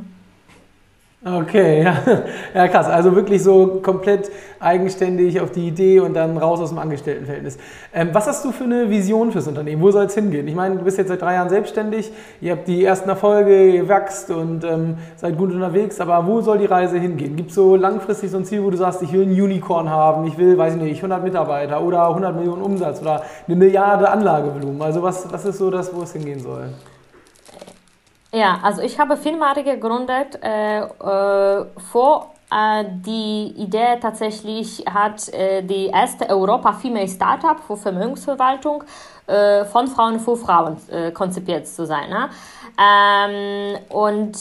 Okay, 1.26 1.82
ja. 1.82 1.96
ja, 2.54 2.68
krass. 2.68 2.86
Also 2.86 3.16
wirklich 3.16 3.42
so 3.42 3.80
komplett 3.82 4.30
eigenständig 4.60 5.40
auf 5.40 5.52
die 5.52 5.68
Idee 5.68 6.00
und 6.00 6.12
dann 6.12 6.36
raus 6.36 6.60
aus 6.60 6.68
dem 6.68 6.78
Angestelltenverhältnis. 6.78 7.56
Ähm, 7.94 8.10
was 8.12 8.26
hast 8.26 8.44
du 8.44 8.52
für 8.52 8.64
eine 8.64 8.90
Vision 8.90 9.32
fürs 9.32 9.48
Unternehmen? 9.48 9.80
Wo 9.80 9.90
soll 9.90 10.04
es 10.04 10.14
hingehen? 10.14 10.46
Ich 10.48 10.54
meine, 10.54 10.76
du 10.76 10.84
bist 10.84 10.98
jetzt 10.98 11.08
seit 11.08 11.22
drei 11.22 11.34
Jahren 11.34 11.48
selbstständig, 11.48 12.12
ihr 12.42 12.52
habt 12.52 12.68
die 12.68 12.84
ersten 12.84 13.08
Erfolge, 13.08 13.70
ihr 13.70 13.88
wächst 13.88 14.30
und 14.30 14.64
ähm, 14.64 14.98
seid 15.16 15.38
gut 15.38 15.50
unterwegs, 15.50 15.98
aber 15.98 16.26
wo 16.26 16.42
soll 16.42 16.58
die 16.58 16.66
Reise 16.66 16.98
hingehen? 16.98 17.36
Gibt 17.36 17.48
es 17.48 17.54
so 17.54 17.74
langfristig 17.74 18.30
so 18.30 18.36
ein 18.36 18.44
Ziel, 18.44 18.62
wo 18.62 18.68
du 18.68 18.76
sagst, 18.76 19.00
ich 19.00 19.12
will 19.14 19.22
ein 19.22 19.32
Unicorn 19.32 19.88
haben, 19.88 20.26
ich 20.26 20.36
will, 20.36 20.58
weiß 20.58 20.74
ich 20.74 20.82
nicht, 20.82 20.98
100 20.98 21.24
Mitarbeiter 21.24 21.82
oder 21.82 22.08
100 22.08 22.36
Millionen 22.36 22.60
Umsatz 22.60 23.00
oder 23.00 23.22
eine 23.46 23.56
Milliarde 23.56 24.10
Anlagevolumen? 24.10 24.82
Also 24.82 25.02
was, 25.02 25.32
was 25.32 25.46
ist 25.46 25.56
so 25.56 25.70
das, 25.70 25.94
wo 25.94 26.02
es 26.02 26.12
hingehen 26.12 26.40
soll? 26.40 26.68
Ja, 28.34 28.58
also 28.62 28.82
ich 28.82 28.98
habe 28.98 29.16
Firma 29.16 29.52
gegründet 29.54 30.38
äh, 30.42 30.80
äh, 30.80 31.66
vor 31.90 32.34
Äh, 32.54 32.84
die 33.04 33.52
Idee 33.56 33.98
tatsächlich 34.00 34.84
hat 34.88 35.28
äh, 35.32 35.62
die 35.62 35.86
erste 35.86 36.28
Europa 36.28 36.72
Female 36.74 37.08
Startup 37.08 37.58
für 37.66 37.76
Vermögensverwaltung 37.76 38.84
äh, 39.26 39.64
von 39.64 39.88
Frauen 39.88 40.20
für 40.20 40.36
Frauen 40.36 40.76
äh, 40.90 41.10
konzipiert 41.10 41.66
zu 41.66 41.84
sein. 41.86 42.10
Ne? 42.10 42.28
Ähm, 42.78 43.78
und 43.88 44.36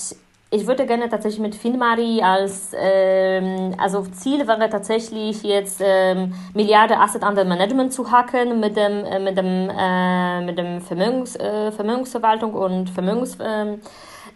ich 0.54 0.68
würde 0.68 0.86
gerne 0.86 1.10
tatsächlich 1.10 1.42
mit 1.42 1.56
FinMari 1.56 2.22
als 2.22 2.72
ähm, 2.76 3.74
also 3.78 4.04
Ziel 4.04 4.48
wäre 4.48 4.70
tatsächlich 4.70 5.42
jetzt 5.42 5.82
ähm, 5.84 6.34
Milliarde 6.54 7.00
Asset 7.00 7.24
Under 7.24 7.44
Management 7.44 7.92
zu 7.92 8.12
hacken 8.12 8.60
mit 8.60 8.78
dem 8.78 9.04
äh, 9.04 9.20
mit 9.20 9.36
dem 9.36 9.70
äh, 9.76 10.42
mit 10.46 10.58
dem 10.60 10.80
Vermögens, 10.82 11.36
äh, 11.36 11.72
Vermögensverwaltung 11.72 12.54
und 12.54 12.92
Vermögens 12.92 13.36
äh, 13.40 13.78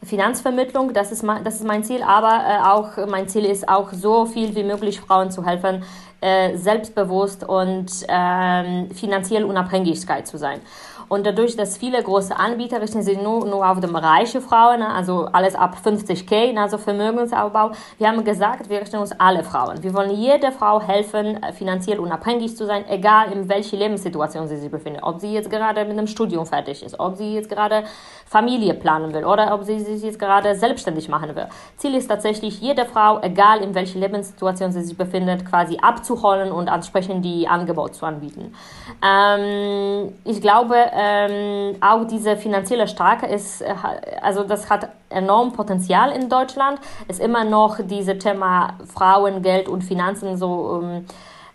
Finanzvermittlung. 0.04 0.94
Das 0.94 1.12
ist 1.12 1.22
mein, 1.22 1.44
das 1.44 1.56
ist 1.56 1.66
mein 1.66 1.84
Ziel, 1.84 2.02
aber 2.02 2.42
äh, 2.48 2.68
auch 2.68 3.08
mein 3.08 3.28
Ziel 3.28 3.46
ist 3.46 3.70
auch 3.70 3.94
so 3.94 4.26
viel 4.26 4.56
wie 4.56 4.64
möglich 4.64 5.00
Frauen 5.00 5.30
zu 5.30 5.46
helfen, 5.46 5.84
äh, 6.20 6.58
selbstbewusst 6.58 7.48
und 7.48 7.92
ähm, 8.08 8.90
finanziell 8.92 9.44
Unabhängigkeit 9.44 10.28
zu 10.28 10.38
sein. 10.40 10.62
Und 11.10 11.26
dadurch, 11.26 11.56
dass 11.56 11.78
viele 11.78 12.02
große 12.02 12.38
Anbieter 12.38 12.82
richten 12.82 13.02
sich 13.02 13.22
nur, 13.22 13.46
nur 13.46 13.68
auf 13.68 13.80
die 13.80 13.88
reiche 13.88 14.42
Frauen, 14.42 14.80
ne, 14.80 14.90
also 14.94 15.26
alles 15.32 15.56
ab 15.56 15.78
50k, 15.84 16.54
ne, 16.54 16.62
also 16.62 16.78
Vermögensaufbau, 16.78 17.72
wir 17.98 18.08
haben 18.08 18.24
gesagt, 18.24 18.70
wir 18.70 18.82
richten 18.82 18.98
uns 18.98 19.12
alle 19.20 19.44
Frauen. 19.44 19.82
Wir 19.84 19.94
wollen 19.94 20.12
jeder 20.12 20.52
Frau 20.52 20.82
helfen, 20.82 21.42
äh, 21.42 21.54
finanziell 21.54 22.00
unabhängig 22.00 22.58
zu 22.58 22.66
sein, 22.66 22.84
egal 22.90 23.32
in 23.32 23.48
welcher 23.48 23.78
Lebenssituation 23.78 24.48
sie 24.48 24.58
sich 24.58 24.70
befindet. 24.70 25.04
Ob 25.04 25.20
sie 25.20 25.34
jetzt 25.34 25.50
gerade 25.50 25.86
mit 25.86 25.98
einem 25.98 26.08
Studium 26.08 26.46
fertig 26.46 26.84
ist, 26.84 27.00
ob 27.00 27.16
sie 27.16 27.36
jetzt 27.36 27.50
gerade 27.50 27.84
Familie 28.26 28.74
planen 28.74 29.14
will 29.14 29.24
oder 29.24 29.54
ob 29.54 29.64
sie 29.64 29.80
sich 29.80 30.04
jetzt 30.04 30.20
gerade 30.20 30.56
selbstständig 30.56 31.08
machen 31.08 31.36
will. 31.36 31.48
Ziel 31.78 31.96
ist 31.96 32.08
tatsächlich, 32.08 32.60
jede 32.60 32.86
Frau, 32.86 33.22
egal 33.22 33.62
in 33.62 33.74
welcher 33.74 34.00
Lebenssituation 34.00 34.74
sie 34.74 34.82
sich 34.82 34.98
befindet, 34.98 35.46
quasi 35.46 35.78
abzuholen 35.82 36.52
und 36.52 36.68
entsprechend 36.68 37.24
die 37.24 37.48
Angebote 37.48 37.94
zu 37.94 38.06
anbieten. 38.06 38.54
Ähm, 39.02 40.14
ich 40.26 40.42
glaube, 40.42 40.76
ähm, 41.00 41.76
auch 41.80 42.06
diese 42.06 42.36
finanzielle 42.38 42.88
Stärke 42.88 43.28
ist, 43.28 43.62
äh, 43.62 43.76
also 44.22 44.44
das 44.44 44.68
hat 44.68 44.90
enorm 45.10 45.54
Potenzial 45.54 46.12
in 46.12 46.28
Deutschland. 46.28 46.80
Ist 47.08 47.20
immer 47.20 47.44
noch 47.44 47.78
dieses 47.84 48.18
Thema 48.18 48.74
Frauen, 48.92 49.44
Geld 49.44 49.70
und 49.70 49.84
Finanzen 49.84 50.38
so 50.38 50.82
ähm, 50.82 51.06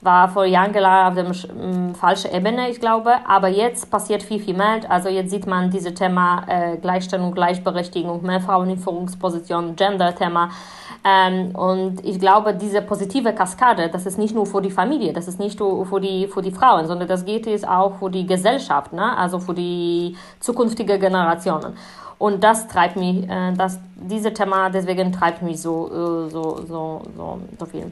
war 0.03 0.29
vor 0.29 0.45
Jahren 0.45 0.75
auf 0.77 1.15
der 1.15 1.33
falschen 1.95 2.35
Ebene, 2.35 2.69
ich 2.69 2.81
glaube. 2.81 3.15
Aber 3.27 3.49
jetzt 3.49 3.91
passiert 3.91 4.23
viel, 4.23 4.41
viel 4.41 4.57
mehr. 4.57 4.81
Also 4.89 5.09
jetzt 5.09 5.31
sieht 5.31 5.47
man 5.47 5.71
dieses 5.71 5.95
Thema 5.95 6.45
äh, 6.49 6.77
Gleichstellung, 6.77 7.33
Gleichberechtigung, 7.33 8.23
mehr 8.23 8.41
Frauen 8.41 8.71
in 8.71 8.79
Führungspositionen, 8.79 9.77
Gender-Thema. 9.77 10.51
Ähm, 11.05 11.55
und 11.55 12.05
ich 12.05 12.19
glaube, 12.19 12.55
diese 12.55 12.83
positive 12.83 13.33
Kaskade, 13.33 13.89
das 13.89 14.07
ist 14.07 14.19
nicht 14.19 14.35
nur 14.35 14.47
für 14.47 14.61
die 14.61 14.71
Familie, 14.71 15.13
das 15.13 15.27
ist 15.27 15.41
nicht 15.41 15.59
nur 15.59 15.85
für 15.87 16.01
die, 16.01 16.29
für 16.29 16.43
die 16.43 16.53
Frauen, 16.53 16.87
sondern 16.87 17.09
das 17.09 17.25
geht 17.25 17.47
jetzt 17.47 17.67
auch 17.67 17.99
für 17.99 18.11
die 18.11 18.25
Gesellschaft, 18.25 18.93
ne? 18.93 19.17
also 19.17 19.41
für 19.41 19.55
die 19.55 20.17
zukünftige 20.39 20.99
Generationen. 21.01 21.77
Und 22.19 22.45
das 22.45 22.69
treibt 22.69 22.95
mich, 22.97 23.29
äh, 23.29 23.53
das, 23.57 23.81
diese 23.97 24.33
Thema, 24.33 24.71
deswegen 24.71 25.11
treibt 25.13 25.43
mich 25.43 25.61
so, 25.61 25.87
äh, 25.89 26.31
so, 26.31 26.61
so, 26.69 27.03
so, 27.17 27.41
so 27.59 27.67
viel. 27.67 27.91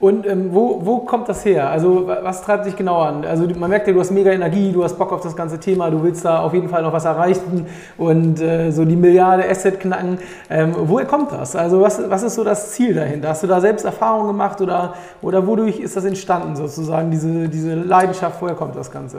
Und 0.00 0.26
ähm, 0.26 0.48
wo, 0.54 0.80
wo 0.82 1.00
kommt 1.00 1.28
das 1.28 1.44
her? 1.44 1.68
Also 1.68 2.08
was 2.08 2.40
treibt 2.40 2.64
sich 2.64 2.74
genau 2.74 3.02
an? 3.02 3.22
Also 3.22 3.46
man 3.58 3.68
merkt 3.68 3.86
ja, 3.86 3.92
du 3.92 4.00
hast 4.00 4.10
mega 4.10 4.30
Energie, 4.30 4.72
du 4.72 4.82
hast 4.82 4.96
Bock 4.96 5.12
auf 5.12 5.20
das 5.20 5.36
ganze 5.36 5.60
Thema, 5.60 5.90
du 5.90 6.02
willst 6.02 6.24
da 6.24 6.40
auf 6.40 6.54
jeden 6.54 6.70
Fall 6.70 6.82
noch 6.82 6.94
was 6.94 7.04
erreichen 7.04 7.66
und 7.98 8.40
äh, 8.40 8.70
so 8.70 8.86
die 8.86 8.96
Milliarde 8.96 9.46
Asset 9.46 9.78
knacken. 9.78 10.16
Ähm, 10.48 10.74
woher 10.74 11.04
kommt 11.04 11.32
das? 11.32 11.54
Also 11.54 11.82
was, 11.82 12.00
was 12.08 12.22
ist 12.22 12.36
so 12.36 12.44
das 12.44 12.72
Ziel 12.72 12.94
dahinter? 12.94 13.28
Hast 13.28 13.42
du 13.42 13.46
da 13.46 13.60
selbst 13.60 13.84
Erfahrungen 13.84 14.28
gemacht 14.28 14.62
oder, 14.62 14.94
oder 15.20 15.46
wodurch 15.46 15.78
ist 15.78 15.94
das 15.98 16.06
entstanden 16.06 16.56
sozusagen, 16.56 17.10
diese, 17.10 17.50
diese 17.50 17.74
Leidenschaft? 17.74 18.40
Woher 18.40 18.54
kommt 18.54 18.76
das 18.76 18.90
Ganze? 18.90 19.18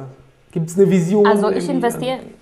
Gibt 0.51 0.71
es 0.71 0.79
eine 0.79 0.89
Vision? 0.89 1.27
Also 1.27 1.51
ich 1.51 1.69
investiere... 1.69 2.15
Ähm, 2.15 2.40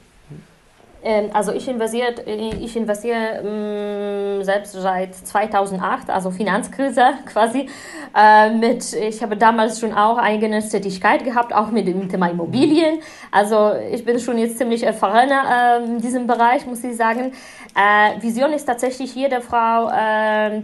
also 1.33 1.53
ich 1.53 1.67
investiere, 1.67 2.13
ich 2.25 2.75
investiere 2.75 3.41
ähm, 3.43 4.43
selbst 4.43 4.73
seit 4.73 5.15
2008, 5.15 6.09
also 6.09 6.29
Finanzkrise 6.29 7.03
quasi. 7.25 7.69
Äh, 8.15 8.49
mit, 8.51 8.93
ich 8.93 9.21
habe 9.21 9.37
damals 9.37 9.79
schon 9.79 9.93
auch 9.93 10.17
eigene 10.17 10.67
Tätigkeit 10.67 11.23
gehabt, 11.23 11.53
auch 11.53 11.71
mit 11.71 11.87
dem 11.87 12.09
Thema 12.09 12.27
Immobilien. 12.27 12.99
Also 13.31 13.73
ich 13.91 14.03
bin 14.03 14.19
schon 14.19 14.37
jetzt 14.37 14.57
ziemlich 14.57 14.83
erfahren 14.83 15.29
äh, 15.29 15.85
in 15.85 16.01
diesem 16.01 16.27
Bereich, 16.27 16.65
muss 16.65 16.83
ich 16.83 16.97
sagen. 16.97 17.31
Äh, 17.75 18.21
Vision 18.21 18.51
ist 18.51 18.65
tatsächlich 18.65 19.15
jeder 19.15 19.41
Frau 19.41 19.89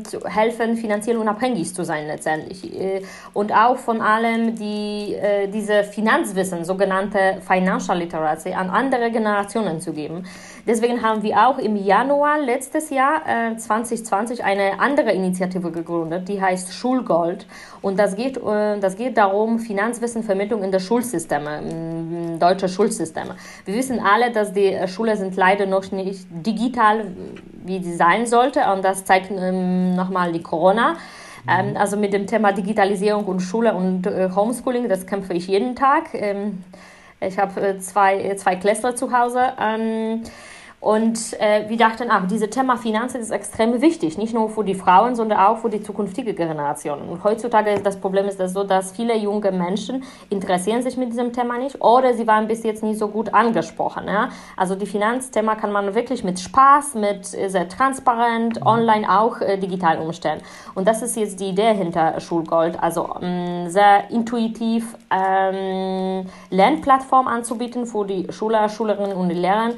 zu 0.04 0.26
helfen, 0.26 0.76
finanziell 0.76 1.18
unabhängig 1.18 1.74
zu 1.74 1.86
sein 1.86 2.08
letztendlich. 2.08 2.74
Äh, 2.74 3.04
und 3.34 3.54
auch 3.54 3.78
von 3.78 4.02
allem 4.02 4.56
die, 4.56 5.16
diese 5.54 5.84
Finanzwissen, 5.84 6.66
sogenannte 6.66 7.38
Financial 7.48 7.98
Literacy, 7.98 8.54
an 8.54 8.70
andere 8.70 9.12
Generationen 9.12 9.80
zu 9.80 9.94
geben. 9.94 10.25
Deswegen 10.68 11.04
haben 11.04 11.22
wir 11.22 11.48
auch 11.48 11.60
im 11.60 11.76
Januar 11.76 12.40
letztes 12.40 12.90
Jahr 12.90 13.22
äh, 13.28 13.56
2020 13.56 14.44
eine 14.44 14.80
andere 14.80 15.12
Initiative 15.12 15.72
gegründet, 15.72 16.28
die 16.28 16.42
heißt 16.42 16.74
Schulgold. 16.74 17.46
Und 17.82 18.00
das 18.00 18.16
geht, 18.16 18.38
äh, 18.38 18.80
das 18.80 18.96
geht 18.96 19.18
darum, 19.18 19.60
Finanzwissenvermittlung 19.60 20.64
in 20.64 20.72
der 20.72 20.80
Schulsysteme, 20.80 21.60
in 21.60 22.40
deutsche 22.40 22.68
Schulsysteme. 22.68 23.36
Wir 23.66 23.76
wissen 23.76 24.00
alle, 24.00 24.32
dass 24.32 24.54
die 24.54 24.74
äh, 24.74 24.88
Schule 24.88 25.18
sind 25.18 25.36
leider 25.36 25.68
noch 25.68 25.92
nicht 25.92 26.26
digital, 26.32 27.06
wie 27.64 27.84
sie 27.84 27.94
sein 27.94 28.26
sollte. 28.26 28.62
Und 28.74 28.84
das 28.84 29.06
zeigt 29.06 29.30
ähm, 29.32 29.96
nochmal 29.96 30.32
die 30.32 30.42
Corona. 30.42 30.96
Ähm, 31.48 31.78
also 31.78 31.96
mit 31.98 32.14
dem 32.14 32.28
Thema 32.28 32.52
Digitalisierung 32.52 33.26
und 33.26 33.40
Schule 33.40 33.74
und 33.76 34.08
äh, 34.08 34.30
Homeschooling, 34.36 34.90
das 34.90 35.06
kämpfe 35.06 35.34
ich 35.34 35.48
jeden 35.48 35.76
Tag. 35.76 36.14
Ähm, 36.14 36.64
ich 37.20 37.38
habe 37.38 37.62
äh, 37.62 37.80
zwei, 37.80 38.36
zwei 38.36 38.56
Klässler 38.56 38.96
zu 38.96 39.12
Hause. 39.12 39.54
Ähm, 39.60 40.24
und 40.86 41.34
äh, 41.40 41.68
wir 41.68 41.78
dachten, 41.78 42.10
ach, 42.12 42.28
dieses 42.28 42.52
Thema 42.52 42.78
Finanzen 42.78 43.20
ist 43.20 43.32
extrem 43.32 43.82
wichtig, 43.82 44.20
nicht 44.20 44.36
nur 44.36 44.52
für 44.52 44.64
die 44.64 44.76
Frauen, 44.76 45.16
sondern 45.16 45.40
auch 45.40 45.58
für 45.58 45.72
die 45.72 45.82
zukünftige 45.82 46.36
Generation. 46.36 47.02
Und 47.10 47.24
heutzutage 47.24 47.72
ist 47.72 47.84
das 47.84 48.00
Problem 48.00 48.28
ist 48.28 48.40
das 48.40 48.54
so, 48.54 48.64
dass 48.64 48.92
viele 48.92 49.18
junge 49.18 49.52
Menschen 49.52 50.04
interessieren 50.30 50.84
sich 50.84 50.96
mit 50.96 51.10
diesem 51.10 51.34
Thema 51.34 51.58
nicht 51.58 51.82
oder 51.82 52.14
sie 52.14 52.28
waren 52.28 52.48
bis 52.48 52.62
jetzt 52.62 52.84
nicht 52.84 53.00
so 53.00 53.08
gut 53.08 53.34
angesprochen. 53.34 54.04
Ja? 54.08 54.30
Also 54.56 54.76
die 54.76 54.86
Finanzthema 54.86 55.56
kann 55.56 55.72
man 55.72 55.96
wirklich 55.96 56.24
mit 56.24 56.40
Spaß, 56.40 56.94
mit 56.94 57.26
sehr 57.26 57.68
transparent, 57.68 58.64
online 58.64 59.10
auch 59.10 59.42
äh, 59.42 59.58
digital 59.58 59.98
umstellen. 59.98 60.42
Und 60.76 60.88
das 60.88 61.02
ist 61.02 61.18
jetzt 61.18 61.40
die 61.40 61.50
Idee 61.50 61.74
hinter 61.74 62.20
Schulgold, 62.20 62.78
also 62.80 63.10
ähm, 63.24 63.72
sehr 63.72 64.12
intuitiv 64.12 64.96
ähm, 65.10 66.28
Lernplattform 66.52 67.28
anzubieten 67.28 67.88
für 67.88 68.06
die 68.06 68.32
Schüler, 68.32 68.70
Schülerinnen 68.70 69.18
und 69.18 69.32
Lehrer 69.32 69.72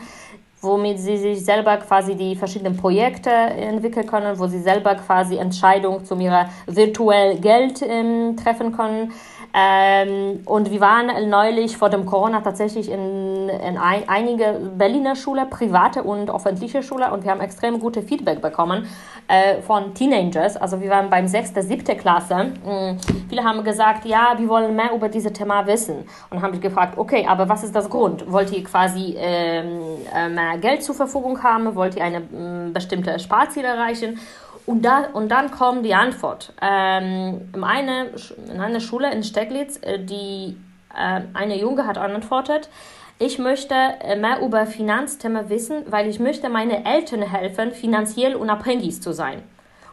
womit 0.62 1.00
sie 1.00 1.18
sich 1.18 1.44
selber 1.44 1.78
quasi 1.78 2.16
die 2.16 2.36
verschiedenen 2.36 2.78
Projekte 2.78 3.30
entwickeln 3.30 4.08
können, 4.08 4.40
wo 4.40 4.48
sie 4.48 4.60
selber 4.60 4.96
quasi 4.96 5.38
Entscheidungen 5.38 6.04
zu 6.06 6.16
ihrer 6.16 6.50
virtuell 6.66 7.38
Geld 7.40 7.82
ähm, 7.82 8.36
treffen 8.38 8.72
können. 8.72 9.14
Ähm, 9.60 10.42
und 10.46 10.70
wir 10.70 10.80
waren 10.82 11.30
neulich 11.30 11.78
vor 11.78 11.90
dem 11.90 12.06
Corona 12.06 12.42
tatsächlich 12.42 12.92
in, 12.92 13.50
in 13.50 13.78
ein, 13.80 14.04
einige 14.06 14.60
Berliner 14.78 15.16
Schulen, 15.16 15.50
private 15.50 16.04
und 16.04 16.30
öffentliche 16.30 16.84
Schulen, 16.84 17.12
und 17.12 17.24
wir 17.24 17.32
haben 17.32 17.42
extrem 17.42 17.80
gute 17.80 18.04
Feedback 18.04 18.40
bekommen 18.40 18.88
äh, 19.28 19.64
von 19.64 19.96
Teenagers. 19.96 20.58
Also 20.58 20.80
wir 20.80 20.92
waren 20.92 21.10
beim 21.10 21.28
6., 21.28 21.54
7. 21.56 21.98
Klasse. 21.98 22.52
Mhm. 22.64 23.00
Viele 23.30 23.44
haben 23.44 23.64
gesagt, 23.64 24.06
ja, 24.06 24.36
wir 24.38 24.48
wollen 24.48 24.76
mehr 24.76 24.94
über 24.94 25.10
dieses 25.10 25.34
Thema 25.34 25.66
wissen. 25.66 26.08
Und 26.30 26.44
haben 26.44 26.52
mich 26.52 26.62
gefragt, 26.62 26.96
okay, 26.96 27.26
aber 27.28 27.50
was 27.50 27.64
ist 27.64 27.76
das 27.76 27.90
Grund? 27.90 28.32
Wollt 28.32 28.52
ihr 28.52 28.64
quasi 28.64 29.16
ähm, 29.18 29.80
äh, 30.16 30.30
mehr 30.30 30.60
Geld 30.60 30.84
zur 30.84 30.94
Verfügung 30.94 31.42
haben? 31.42 31.74
Wollt 31.74 31.96
ihr 31.96 32.04
eine 32.04 32.18
äh, 32.18 32.70
bestimmte 32.72 33.18
Sparziel 33.18 33.66
erreichen? 33.66 34.20
Und, 34.68 34.84
da, 34.84 35.08
und 35.14 35.30
dann 35.30 35.50
kommt 35.50 35.86
die 35.86 35.96
Antwort. 35.96 36.54
Ähm, 36.62 37.50
in, 37.54 38.52
in 38.52 38.60
einer 38.60 38.80
Schule 38.82 39.12
in 39.14 39.24
Steglitz, 39.24 39.80
äh, 39.82 39.98
die, 39.98 40.58
äh, 40.94 41.22
eine 41.34 41.58
Junge 41.58 41.88
hat 41.88 41.98
antwortet, 41.98 42.70
ich 43.18 43.40
möchte 43.40 43.74
äh, 43.74 44.18
mehr 44.18 44.42
über 44.42 44.66
Finanzthemen 44.68 45.50
wissen, 45.50 45.86
weil 45.90 46.08
ich 46.08 46.20
möchte 46.20 46.50
meine 46.50 46.86
Eltern 46.86 47.22
helfen, 47.22 47.72
finanziell 47.72 48.36
unabhängig 48.36 49.02
zu 49.02 49.14
sein. 49.14 49.42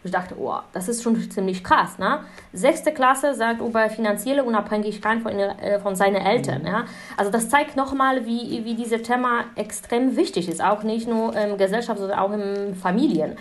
Ich 0.04 0.10
dachte, 0.10 0.34
oh, 0.38 0.58
das 0.72 0.88
ist 0.88 1.02
schon 1.02 1.18
ziemlich 1.30 1.64
krass. 1.64 1.98
Ne? 1.98 2.20
Sechste 2.52 2.92
Klasse 2.92 3.34
sagt 3.34 3.60
über 3.62 3.88
finanzielle 3.88 4.44
Unabhängigkeit 4.44 5.20
von, 5.20 5.32
äh, 5.32 5.80
von 5.80 5.96
seinen 5.96 6.16
Eltern. 6.16 6.60
Mhm. 6.60 6.66
Ja? 6.66 6.84
Also 7.16 7.30
das 7.30 7.48
zeigt 7.48 7.74
nochmal, 7.76 8.26
wie, 8.26 8.64
wie 8.64 8.74
dieses 8.74 9.02
Thema 9.02 9.44
extrem 9.56 10.16
wichtig 10.16 10.48
ist, 10.48 10.62
auch 10.62 10.82
nicht 10.82 11.08
nur 11.08 11.34
in 11.34 11.56
Gesellschaft, 11.56 11.98
sondern 11.98 12.18
auch 12.18 12.32
in 12.32 12.74
Familien. 12.74 13.36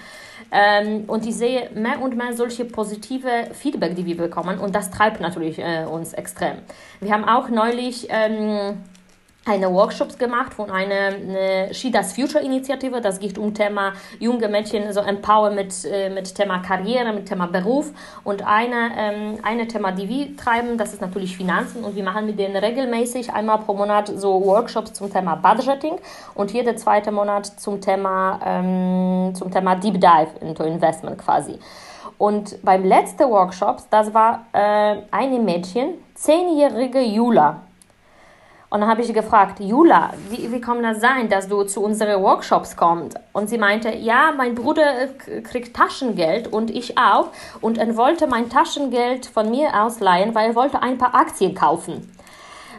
Ähm, 0.51 1.03
und 1.08 1.25
ich 1.25 1.36
sehe 1.36 1.70
mehr 1.74 2.01
und 2.01 2.15
mehr 2.15 2.34
solche 2.34 2.65
positive 2.65 3.50
Feedback, 3.53 3.96
die 3.96 4.05
wir 4.05 4.17
bekommen. 4.17 4.60
Und 4.60 4.75
das 4.75 4.89
treibt 4.89 5.20
natürlich 5.20 5.60
äh, 5.60 5.86
uns 5.86 6.13
extrem. 6.13 6.58
Wir 7.01 7.12
haben 7.12 7.25
auch 7.25 7.50
neulich 7.50 8.08
ähm, 8.10 8.77
eine 9.46 9.74
Workshops 9.74 10.18
gemacht 10.18 10.54
von 10.54 10.72
einer 10.72 11.08
eine 11.08 11.74
She 11.74 11.92
Does 11.92 12.14
Future 12.14 12.44
Initiative. 12.44 13.02
Das 13.02 13.20
geht 13.20 13.38
um 13.38 13.54
Thema 13.54 13.94
junge 14.20 14.48
Mädchen 14.48 14.92
so 14.94 15.02
empower 15.02 15.52
mit, 15.52 15.74
äh, 15.86 16.10
mit 16.10 16.34
Thema 16.34 16.60
Karriere, 16.60 17.12
mit 17.12 17.26
Thema 17.28 17.48
Beruf. 17.48 17.92
Und 18.24 18.46
eine, 18.46 18.92
ähm, 18.98 19.40
eine 19.44 19.68
Thema, 19.68 19.92
die 19.92 20.08
wir 20.08 20.38
treiben, 20.38 20.78
das 20.78 20.94
ist 20.94 21.02
natürlich 21.02 21.36
Finanzen. 21.36 21.84
Und 21.84 21.96
wir 21.96 22.04
machen 22.04 22.26
mit 22.26 22.40
denen 22.40 22.56
regelmäßig 22.56 23.34
einmal 23.34 23.60
pro 23.60 23.74
Monat 23.74 24.12
so 24.16 24.46
Workshops 24.46 24.94
zum 24.94 25.12
Thema 25.12 25.36
Budgeting 25.36 25.96
und 26.36 26.52
jeder 26.52 26.76
zweite 26.78 27.12
Monat 27.12 27.46
zum 27.46 27.82
Thema, 27.82 28.40
ähm, 28.46 29.36
zum 29.36 29.52
Thema 29.52 29.76
Deep 29.76 30.00
Dive 30.00 30.30
into 30.40 30.64
Investment 30.64 31.18
quasi. 31.18 31.60
Und 32.18 32.64
beim 32.64 32.86
letzten 32.86 33.30
Workshop, 33.30 33.82
das 33.90 34.14
war 34.14 34.46
äh, 34.54 34.98
eine 35.12 35.40
Mädchen, 35.40 35.96
zehnjährige 36.16 37.02
Jula, 37.02 37.62
und 38.74 38.80
dann 38.80 38.89
habe 38.89 39.03
ich 39.03 39.13
gefragt, 39.13 39.60
Jula, 39.60 40.15
wie, 40.32 40.51
wie 40.51 40.60
kann 40.60 40.82
das 40.82 41.00
sein, 41.00 41.30
dass 41.30 41.48
du 41.48 41.62
zu 41.62 41.84
unseren 41.84 42.24
Workshops 42.24 42.75
kommst? 42.75 43.20
Und 43.32 43.48
sie 43.48 43.60
meinte, 43.60 43.96
ja, 43.96 44.34
mein 44.36 44.56
Bruder 44.56 45.10
kriegt 45.44 45.75
Taschengeld 45.75 46.51
und 46.51 46.72
ich 46.72 46.98
auch. 46.98 47.27
Und 47.62 47.77
er 47.77 47.96
wollte 47.96 48.25
mein 48.25 48.50
Taschengeld 48.50 49.27
von 49.27 49.51
mir 49.51 49.80
ausleihen, 49.80 50.34
weil 50.34 50.50
er 50.50 50.56
wollte 50.56 50.82
ein 50.82 50.98
paar 50.98 51.13
Aktien 51.13 51.53
kaufen. 51.53 52.10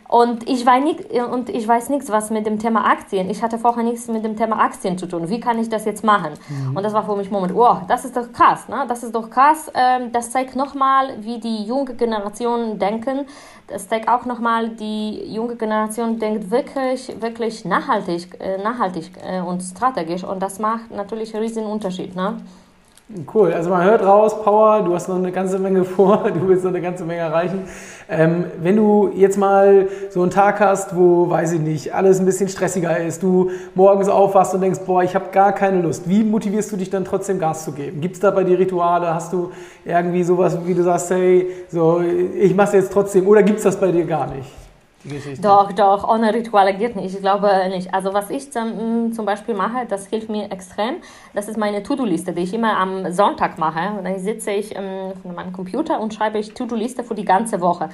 Und 0.09 0.49
ich, 0.49 0.65
weiß 0.65 0.85
nicht, 0.85 1.11
und 1.33 1.49
ich 1.49 1.67
weiß 1.67 1.89
nichts, 1.89 2.11
was 2.11 2.31
mit 2.31 2.47
dem 2.47 2.59
Thema 2.59 2.87
Aktien. 2.87 3.31
Ich 3.31 3.43
hatte 3.43 3.59
vorher 3.59 3.83
nichts 3.83 4.07
mit 4.09 4.25
dem 4.25 4.37
Thema 4.37 4.61
Aktien 4.61 4.99
zu 4.99 5.07
tun. 5.07 5.29
Wie 5.29 5.41
kann 5.41 5.59
ich 5.59 5.69
das 5.69 5.85
jetzt 5.87 6.05
machen? 6.05 6.35
Mhm. 6.49 6.77
Und 6.77 6.83
das 6.83 6.93
war 6.93 7.05
für 7.05 7.17
mich 7.17 7.31
Moment, 7.31 7.55
oh, 7.55 7.79
das 7.89 8.05
ist 8.05 8.17
doch 8.17 8.31
krass. 8.33 8.69
Ne? 8.69 8.85
Das 8.87 9.03
ist 9.03 9.15
doch 9.15 9.31
krass. 9.31 9.71
Ähm, 9.75 10.13
das 10.13 10.31
zeigt 10.31 10.57
nochmal, 10.57 11.15
wie 11.21 11.41
die 11.41 11.65
junge 11.65 11.95
Generation 11.95 12.79
denken. 12.79 13.27
Das 13.67 13.89
zeigt 13.89 14.09
auch 14.09 14.27
nochmal, 14.27 14.69
die 14.69 15.33
junge 15.33 15.57
Generation 15.57 16.19
denkt 16.19 16.51
wirklich, 16.51 17.15
wirklich 17.21 17.65
nachhaltig, 17.65 18.39
äh, 18.41 18.63
nachhaltig 18.63 19.11
äh, 19.27 19.41
und 19.41 19.63
strategisch. 19.63 20.23
Und 20.23 20.43
das 20.43 20.59
macht 20.59 20.91
natürlich 20.91 21.35
einen 21.35 21.45
riesigen 21.45 21.67
Unterschied. 21.67 22.15
Ne? 22.15 22.37
Cool, 23.33 23.53
also 23.53 23.71
man 23.71 23.85
hört 23.85 24.05
raus, 24.05 24.43
Power, 24.43 24.83
du 24.83 24.93
hast 24.93 25.09
noch 25.09 25.15
eine 25.15 25.31
ganze 25.31 25.61
Menge 25.61 25.85
vor, 25.85 26.25
du 26.35 26.49
willst 26.49 26.65
noch 26.65 26.73
eine 26.73 26.81
ganze 26.81 27.05
Menge 27.05 27.21
erreichen. 27.21 27.63
Ähm, 28.09 28.47
wenn 28.61 28.75
du 28.75 29.09
jetzt 29.15 29.39
mal 29.39 29.87
so 30.11 30.23
einen 30.23 30.33
Tag 30.33 30.59
hast, 30.59 30.97
wo, 30.97 31.31
weiß 31.31 31.53
ich 31.53 31.61
nicht, 31.61 31.95
alles 31.95 32.19
ein 32.19 32.27
bisschen 32.27 32.49
stressiger 32.49 32.99
ist, 32.99 33.23
du 33.23 33.53
morgens 33.77 34.09
aufwachst 34.09 34.53
und 34.55 34.63
denkst, 34.63 34.81
boah, 34.85 35.05
ich 35.05 35.15
habe 35.15 35.27
gar 35.31 35.53
keine 35.53 35.81
Lust, 35.81 36.09
wie 36.09 36.25
motivierst 36.25 36.73
du 36.73 36.77
dich 36.77 36.91
dann 36.91 37.05
trotzdem 37.05 37.39
Gas 37.39 37.65
zu 37.65 37.71
geben? 37.71 38.01
Gibt 38.01 38.17
es 38.17 38.21
da 38.21 38.33
bei 38.33 38.43
dir 38.43 38.59
Rituale? 38.59 39.15
Hast 39.15 39.33
du 39.33 39.53
irgendwie 39.85 40.25
sowas, 40.25 40.59
wie 40.65 40.75
du 40.75 40.83
sagst, 40.83 41.11
hey, 41.11 41.49
so, 41.69 42.01
ich 42.01 42.57
mache 42.57 42.69
es 42.69 42.73
jetzt 42.83 42.93
trotzdem, 42.93 43.29
oder 43.29 43.45
gibt 43.45 43.59
es 43.59 43.65
das 43.65 43.79
bei 43.79 43.93
dir 43.93 44.07
gar 44.07 44.27
nicht? 44.27 44.51
Geschichte. 45.05 45.43
Doch, 45.43 45.73
doch, 45.73 46.09
ohne 46.09 46.33
Rituale 46.33 46.75
geht 46.75 46.97
nicht. 46.97 47.15
Ich 47.15 47.21
glaube 47.21 47.51
nicht. 47.69 47.93
Also 47.93 48.15
was 48.15 48.31
ich 48.31 48.51
zum, 48.51 49.13
zum 49.13 49.27
Beispiel 49.27 49.55
mache, 49.55 49.87
das 49.89 50.07
hilft 50.07 50.29
mir 50.29 50.51
extrem. 50.51 50.97
Das 51.35 51.49
ist 51.49 51.59
meine 51.59 51.83
To-Do-Liste, 51.83 52.33
die 52.33 52.43
ich 52.43 52.55
immer 52.55 52.77
am 52.79 53.13
Sonntag 53.13 53.59
mache. 53.59 53.99
Und 53.99 54.05
dann 54.05 54.19
sitze 54.19 54.51
ich 54.51 54.75
ähm, 54.75 55.13
von 55.23 55.35
meinem 55.35 55.53
Computer 55.53 56.01
und 56.01 56.15
schreibe 56.15 56.39
ich 56.39 56.55
To-Do-Liste 56.55 57.05
für 57.05 57.15
die 57.15 57.25
ganze 57.25 57.61
Woche. 57.61 57.89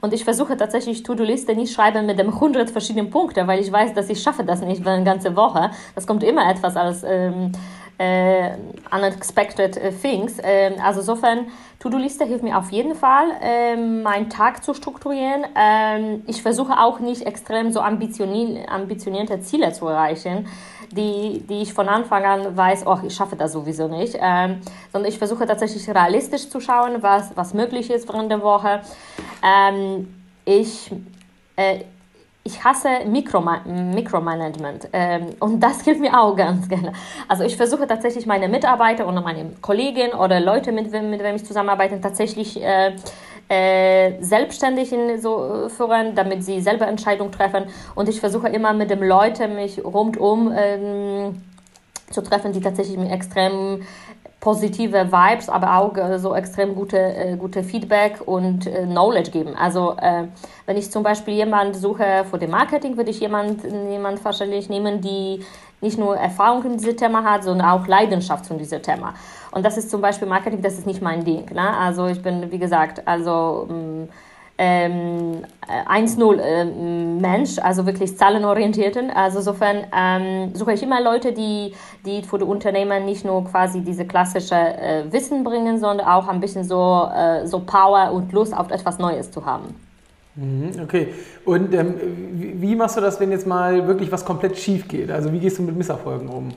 Und 0.00 0.12
ich 0.12 0.24
versuche 0.24 0.56
tatsächlich 0.56 1.02
To-Do-Liste 1.02 1.54
nicht 1.54 1.72
schreiben 1.72 2.06
mit 2.06 2.18
dem 2.18 2.28
100 2.28 2.70
verschiedenen 2.70 3.10
Punkten, 3.10 3.46
weil 3.46 3.60
ich 3.60 3.72
weiß, 3.72 3.94
dass 3.94 4.10
ich 4.10 4.22
schaffe 4.22 4.44
das 4.44 4.60
nicht 4.60 4.82
für 4.82 4.90
eine 4.90 5.04
ganze 5.04 5.36
Woche. 5.36 5.70
Das 5.94 6.06
kommt 6.06 6.22
immer 6.22 6.50
etwas 6.50 6.76
als 6.76 7.02
ähm, 7.06 7.52
äh, 7.98 8.50
unexpected 8.90 9.76
äh, 9.76 9.92
things. 9.92 10.38
Äh, 10.38 10.72
also 10.82 11.00
insofern, 11.00 11.46
To-Do-Liste 11.78 12.24
hilft 12.24 12.42
mir 12.42 12.58
auf 12.58 12.70
jeden 12.70 12.94
Fall, 12.94 13.26
äh, 13.40 13.76
meinen 13.76 14.30
Tag 14.30 14.64
zu 14.64 14.74
strukturieren. 14.74 15.44
Ähm, 15.54 16.22
ich 16.26 16.42
versuche 16.42 16.78
auch 16.80 17.00
nicht 17.00 17.22
extrem 17.22 17.72
so 17.72 17.80
ambitionierte 17.80 19.40
Ziele 19.40 19.72
zu 19.72 19.86
erreichen, 19.86 20.48
die, 20.90 21.44
die 21.48 21.62
ich 21.62 21.74
von 21.74 21.88
Anfang 21.88 22.24
an 22.24 22.56
weiß, 22.56 22.86
oh, 22.86 22.98
ich 23.06 23.14
schaffe 23.14 23.36
das 23.36 23.52
sowieso 23.52 23.88
nicht. 23.88 24.16
Ähm, 24.20 24.60
sondern 24.92 25.10
ich 25.10 25.18
versuche 25.18 25.46
tatsächlich 25.46 25.88
realistisch 25.88 26.48
zu 26.48 26.60
schauen, 26.60 27.02
was, 27.02 27.36
was 27.36 27.54
möglich 27.54 27.90
ist 27.90 28.08
während 28.08 28.30
der 28.30 28.42
Woche. 28.42 28.80
Ähm, 29.42 30.14
ich 30.44 30.90
äh, 31.56 31.80
ich 32.46 32.62
hasse 32.64 32.88
Mikroma 33.06 33.60
Mikromanagement 33.66 34.88
ähm, 34.92 35.26
und 35.40 35.60
das 35.60 35.82
hilft 35.82 36.00
mir 36.00 36.18
auch 36.18 36.36
ganz 36.36 36.68
gerne. 36.68 36.92
Also 37.28 37.42
ich 37.42 37.56
versuche 37.56 37.86
tatsächlich 37.86 38.26
meine 38.26 38.48
Mitarbeiter 38.48 39.06
oder 39.06 39.20
meine 39.20 39.50
Kolleginnen 39.60 40.12
oder 40.12 40.40
Leute, 40.40 40.72
mit, 40.72 40.90
mit 40.92 41.22
wem 41.22 41.36
ich 41.36 41.44
zusammenarbeite, 41.44 42.00
tatsächlich 42.00 42.62
äh, 42.62 42.92
äh, 43.48 44.22
selbstständig 44.22 44.92
in 44.92 45.20
so 45.20 45.68
führen, 45.68 46.14
damit 46.14 46.44
sie 46.44 46.60
selber 46.60 46.86
Entscheidungen 46.86 47.32
treffen. 47.32 47.64
Und 47.94 48.08
ich 48.08 48.20
versuche 48.20 48.48
immer 48.48 48.72
mit 48.72 48.90
den 48.90 49.00
Leuten 49.00 49.56
mich 49.56 49.84
rundum 49.84 50.52
ähm, 50.56 51.42
zu 52.10 52.22
treffen, 52.22 52.52
die 52.52 52.60
tatsächlich 52.60 52.96
mir 52.96 53.10
extrem 53.10 53.82
positive 54.40 55.10
Vibes, 55.10 55.48
aber 55.48 55.78
auch 55.78 55.96
äh, 55.96 56.18
so 56.18 56.34
extrem 56.34 56.74
gute, 56.74 56.98
äh, 56.98 57.36
gute 57.36 57.62
Feedback 57.62 58.20
und 58.26 58.66
äh, 58.66 58.84
Knowledge 58.84 59.30
geben. 59.30 59.56
Also 59.56 59.96
äh, 60.00 60.28
wenn 60.66 60.76
ich 60.76 60.90
zum 60.90 61.02
Beispiel 61.02 61.34
jemanden 61.34 61.74
suche 61.74 62.24
für 62.30 62.38
den 62.38 62.50
Marketing, 62.50 62.96
würde 62.96 63.10
ich 63.10 63.20
jemanden 63.20 63.90
jemand 63.90 64.24
wahrscheinlich 64.24 64.68
nehmen, 64.68 65.00
die 65.00 65.44
nicht 65.80 65.98
nur 65.98 66.16
Erfahrung 66.16 66.64
in 66.64 66.76
diesem 66.76 66.96
Thema 66.96 67.24
hat, 67.24 67.44
sondern 67.44 67.68
auch 67.68 67.86
Leidenschaft 67.86 68.44
zu 68.44 68.54
diesem 68.54 68.82
Thema. 68.82 69.14
Und 69.50 69.64
das 69.64 69.76
ist 69.76 69.90
zum 69.90 70.00
Beispiel 70.00 70.28
Marketing, 70.28 70.62
das 70.62 70.74
ist 70.74 70.86
nicht 70.86 71.02
mein 71.02 71.24
Ding. 71.24 71.52
Ne? 71.52 71.76
Also 71.76 72.06
ich 72.06 72.22
bin, 72.22 72.50
wie 72.50 72.58
gesagt, 72.58 73.06
also 73.06 73.66
ähm, 73.70 74.08
ähm, 74.58 75.42
1-0 75.88 76.38
äh, 76.38 76.64
Mensch, 76.64 77.58
also 77.58 77.86
wirklich 77.86 78.16
zahlenorientierten. 78.16 79.10
Also 79.10 79.38
insofern 79.38 79.84
ähm, 79.94 80.54
suche 80.54 80.72
ich 80.72 80.82
immer 80.82 81.02
Leute, 81.02 81.32
die, 81.32 81.74
die 82.04 82.22
für 82.22 82.38
die 82.38 82.44
Unternehmen 82.44 83.04
nicht 83.04 83.24
nur 83.24 83.44
quasi 83.44 83.80
diese 83.80 84.06
klassische 84.06 84.54
äh, 84.54 85.04
Wissen 85.10 85.44
bringen, 85.44 85.78
sondern 85.78 86.06
auch 86.06 86.28
ein 86.28 86.40
bisschen 86.40 86.64
so, 86.64 87.08
äh, 87.14 87.46
so 87.46 87.60
Power 87.60 88.12
und 88.12 88.32
Lust 88.32 88.56
auf 88.56 88.70
etwas 88.70 88.98
Neues 88.98 89.30
zu 89.30 89.44
haben. 89.44 89.74
Mhm, 90.36 90.72
okay. 90.82 91.08
Und 91.44 91.74
ähm, 91.74 91.94
wie 92.60 92.76
machst 92.76 92.96
du 92.96 93.00
das, 93.00 93.18
wenn 93.20 93.30
jetzt 93.30 93.46
mal 93.46 93.86
wirklich 93.86 94.12
was 94.12 94.24
komplett 94.24 94.58
schief 94.58 94.86
geht? 94.86 95.10
Also 95.10 95.32
wie 95.32 95.38
gehst 95.38 95.58
du 95.58 95.62
mit 95.62 95.76
Misserfolgen 95.76 96.28
um? 96.28 96.48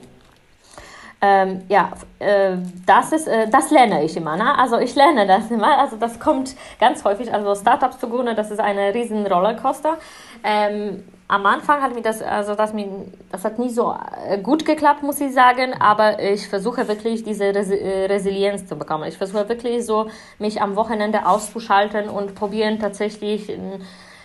Ähm, 1.22 1.62
ja, 1.68 1.90
äh, 2.18 2.56
das 2.86 3.12
ist, 3.12 3.28
äh, 3.28 3.48
das 3.50 3.70
lerne 3.70 4.02
ich 4.04 4.16
immer. 4.16 4.36
Ne? 4.36 4.56
Also 4.56 4.78
ich 4.78 4.94
lerne 4.94 5.26
das 5.26 5.50
immer. 5.50 5.78
Also 5.78 5.96
das 5.96 6.18
kommt 6.18 6.56
ganz 6.78 7.04
häufig. 7.04 7.32
Also 7.32 7.54
Startups 7.54 7.98
zugrunde, 7.98 8.34
das 8.34 8.50
ist 8.50 8.60
eine 8.60 8.94
riesen 8.94 9.26
Rollercoaster. 9.26 9.98
Ähm, 10.42 11.04
am 11.28 11.44
Anfang 11.44 11.82
hat 11.82 11.94
mir 11.94 12.00
das, 12.00 12.22
also 12.22 12.54
das, 12.54 12.72
mir, 12.72 12.88
das 13.30 13.44
hat 13.44 13.58
nie 13.58 13.68
so 13.68 13.94
äh, 14.26 14.38
gut 14.38 14.64
geklappt, 14.64 15.02
muss 15.02 15.20
ich 15.20 15.34
sagen. 15.34 15.74
Aber 15.78 16.20
ich 16.22 16.48
versuche 16.48 16.88
wirklich 16.88 17.22
diese 17.22 17.44
äh, 17.44 18.06
Resilienz 18.06 18.66
zu 18.66 18.76
bekommen. 18.76 19.04
Ich 19.04 19.18
versuche 19.18 19.46
wirklich 19.48 19.84
so 19.84 20.08
mich 20.38 20.62
am 20.62 20.74
Wochenende 20.74 21.26
auszuschalten 21.26 22.08
und 22.08 22.34
probieren 22.34 22.78
tatsächlich 22.78 23.52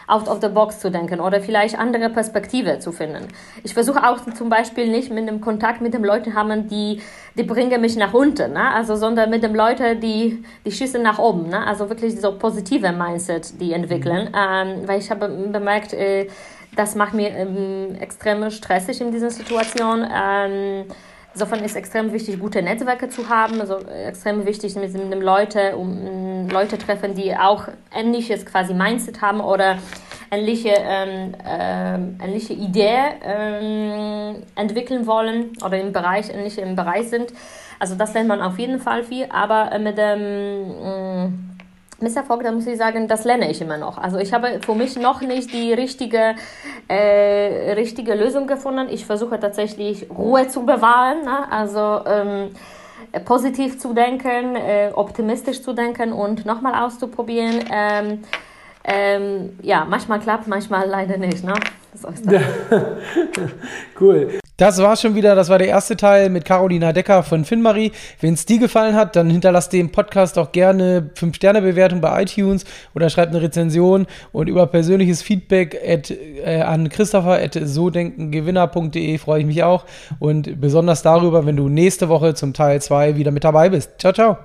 out 0.08 0.28
of 0.28 0.40
the 0.42 0.48
box 0.48 0.80
zu 0.80 0.92
denken 0.92 1.20
oder 1.20 1.42
vielleicht 1.42 1.78
andere 1.78 2.10
Perspektive 2.10 2.80
zu 2.80 2.92
finden. 2.92 3.28
Ich 3.64 3.74
versuche 3.74 4.08
auch 4.08 4.20
zum 4.34 4.50
Beispiel 4.50 4.90
nicht 4.90 5.12
mit 5.12 5.28
dem 5.28 5.42
Kontakt 5.42 5.82
mit 5.82 5.94
den 5.94 6.04
Leuten 6.04 6.34
haben, 6.36 6.68
die, 6.68 7.02
die 7.38 7.44
bringen 7.44 7.82
mich 7.82 7.96
nach 7.96 8.14
unten, 8.14 8.54
ne? 8.54 8.74
also, 8.74 8.96
sondern 8.96 9.30
mit 9.30 9.44
den 9.44 9.56
Leuten, 9.56 10.00
die, 10.00 10.44
die 10.66 10.72
schießen 10.72 11.02
nach 11.02 11.20
oben. 11.20 11.50
Ne? 11.50 11.66
Also 11.66 11.90
wirklich 11.90 12.20
so 12.20 12.38
positive 12.38 12.92
Mindset, 12.92 13.60
die 13.60 13.74
entwickeln. 13.74 14.30
Mhm. 14.30 14.36
Ähm, 14.36 14.88
weil 14.88 15.00
ich 15.00 15.10
habe 15.10 15.28
bemerkt, 15.28 15.94
äh, 15.94 16.28
das 16.76 16.96
macht 16.96 17.14
mir 17.14 17.30
ähm, 17.30 17.96
extrem 18.00 18.50
stressig 18.52 19.02
in 19.02 19.12
dieser 19.12 19.30
Situation. 19.30 20.06
Ähm, 20.14 20.86
Insofern 21.36 21.66
ist 21.66 21.76
extrem 21.76 22.14
wichtig, 22.14 22.40
gute 22.40 22.62
Netzwerke 22.62 23.10
zu 23.10 23.28
haben. 23.28 23.60
Also 23.60 23.80
extrem 23.80 24.46
wichtig, 24.46 24.74
mit, 24.78 24.94
mit 24.94 25.22
Leute, 25.22 25.76
um 25.76 26.48
Leute 26.50 26.78
treffen, 26.78 27.14
die 27.14 27.36
auch 27.36 27.68
ähnliches 27.94 28.46
quasi 28.46 28.74
Mindset 28.74 29.22
haben 29.22 29.42
oder 29.42 29.78
ähnliche, 30.32 30.70
ähm, 30.78 31.34
äh, 31.46 32.24
ähnliche 32.24 32.54
Idee 32.54 33.00
ähm, 33.22 34.44
entwickeln 34.56 35.06
wollen 35.08 35.52
oder 35.62 35.78
im 35.78 35.92
Bereich 35.92 36.30
ähnliche 36.30 36.62
im 36.62 36.78
Bereich 36.78 37.10
sind. 37.10 37.34
Also 37.80 37.96
das 37.96 38.14
lernt 38.14 38.30
man 38.30 38.42
auf 38.42 38.58
jeden 38.58 38.80
Fall 38.80 39.04
viel, 39.04 39.26
aber 39.30 39.78
mit 39.78 39.98
dem 39.98 40.22
äh, 40.22 41.55
Misserfolg, 42.00 42.44
da 42.44 42.52
muss 42.52 42.68
ich 42.68 42.78
sagen, 42.78 43.08
das 43.08 43.24
lerne 43.24 43.50
ich 43.50 43.62
immer 43.62 43.78
noch. 43.78 43.98
Also 43.98 44.18
ich 44.18 44.34
habe 44.34 44.60
für 44.66 44.76
mich 44.76 44.98
noch 44.98 45.22
nicht 45.22 45.54
die 45.54 45.74
richtige, 45.74 46.36
äh, 46.88 47.74
richtige 47.74 48.14
Lösung 48.16 48.48
gefunden. 48.48 48.88
Ich 48.90 49.06
versuche 49.06 49.40
tatsächlich 49.40 50.08
Ruhe 50.10 50.48
zu 50.48 50.66
bewahren, 50.66 51.24
ne? 51.24 51.52
also 51.52 52.02
ähm, 52.06 52.50
positiv 53.24 53.80
zu 53.80 53.94
denken, 53.94 54.56
äh, 54.56 54.92
optimistisch 54.94 55.62
zu 55.62 55.74
denken 55.74 56.12
und 56.12 56.46
nochmal 56.46 56.84
auszuprobieren. 56.86 57.64
Ähm, 57.72 58.24
ähm, 58.84 59.58
ja, 59.62 59.86
manchmal 59.90 60.20
klappt, 60.20 60.48
manchmal 60.48 60.88
leider 60.88 61.18
nicht. 61.18 61.44
Ne? 61.44 61.54
So 61.94 62.10
ist 62.10 62.26
das. 62.30 62.44
cool. 64.00 64.40
Das 64.58 64.82
war 64.82 64.96
schon 64.96 65.16
wieder, 65.16 65.36
das 65.36 65.50
war 65.50 65.58
der 65.58 65.68
erste 65.68 65.98
Teil 65.98 66.30
mit 66.30 66.46
Carolina 66.46 66.94
Decker 66.94 67.24
von 67.24 67.44
Finnmarie. 67.44 67.92
Wenn 68.22 68.36
es 68.36 68.46
dir 68.46 68.58
gefallen 68.58 68.96
hat, 68.96 69.18
dann 69.18 69.30
hinterlasst 69.30 69.74
dem 69.74 69.92
Podcast 69.92 70.38
auch 70.38 70.54
gerne 70.54 71.12
5-Sterne-Bewertung 71.16 72.00
bei 72.00 72.24
iTunes 72.24 72.64
oder 72.94 73.10
schreibt 73.10 73.32
eine 73.34 73.42
Rezension 73.42 74.08
und 74.32 74.48
über 74.48 74.66
persönliches 74.68 75.22
Feedback 75.22 75.78
at, 75.86 76.10
äh, 76.10 76.62
an 76.62 76.88
Christopher 76.88 77.42
at 77.42 77.60
sodenkengewinner.de 77.62 79.18
freue 79.18 79.42
ich 79.42 79.46
mich 79.46 79.64
auch 79.64 79.86
und 80.20 80.62
besonders 80.62 81.02
darüber, 81.02 81.46
wenn 81.46 81.58
du 81.58 81.68
nächste 81.68 82.08
Woche 82.08 82.34
zum 82.34 82.54
Teil 82.54 82.82
2 82.82 83.18
wieder 83.18 83.32
mit 83.32 83.44
dabei 83.44 83.70
bist. 83.70 84.00
Ciao, 84.00 84.14
ciao. 84.14 84.38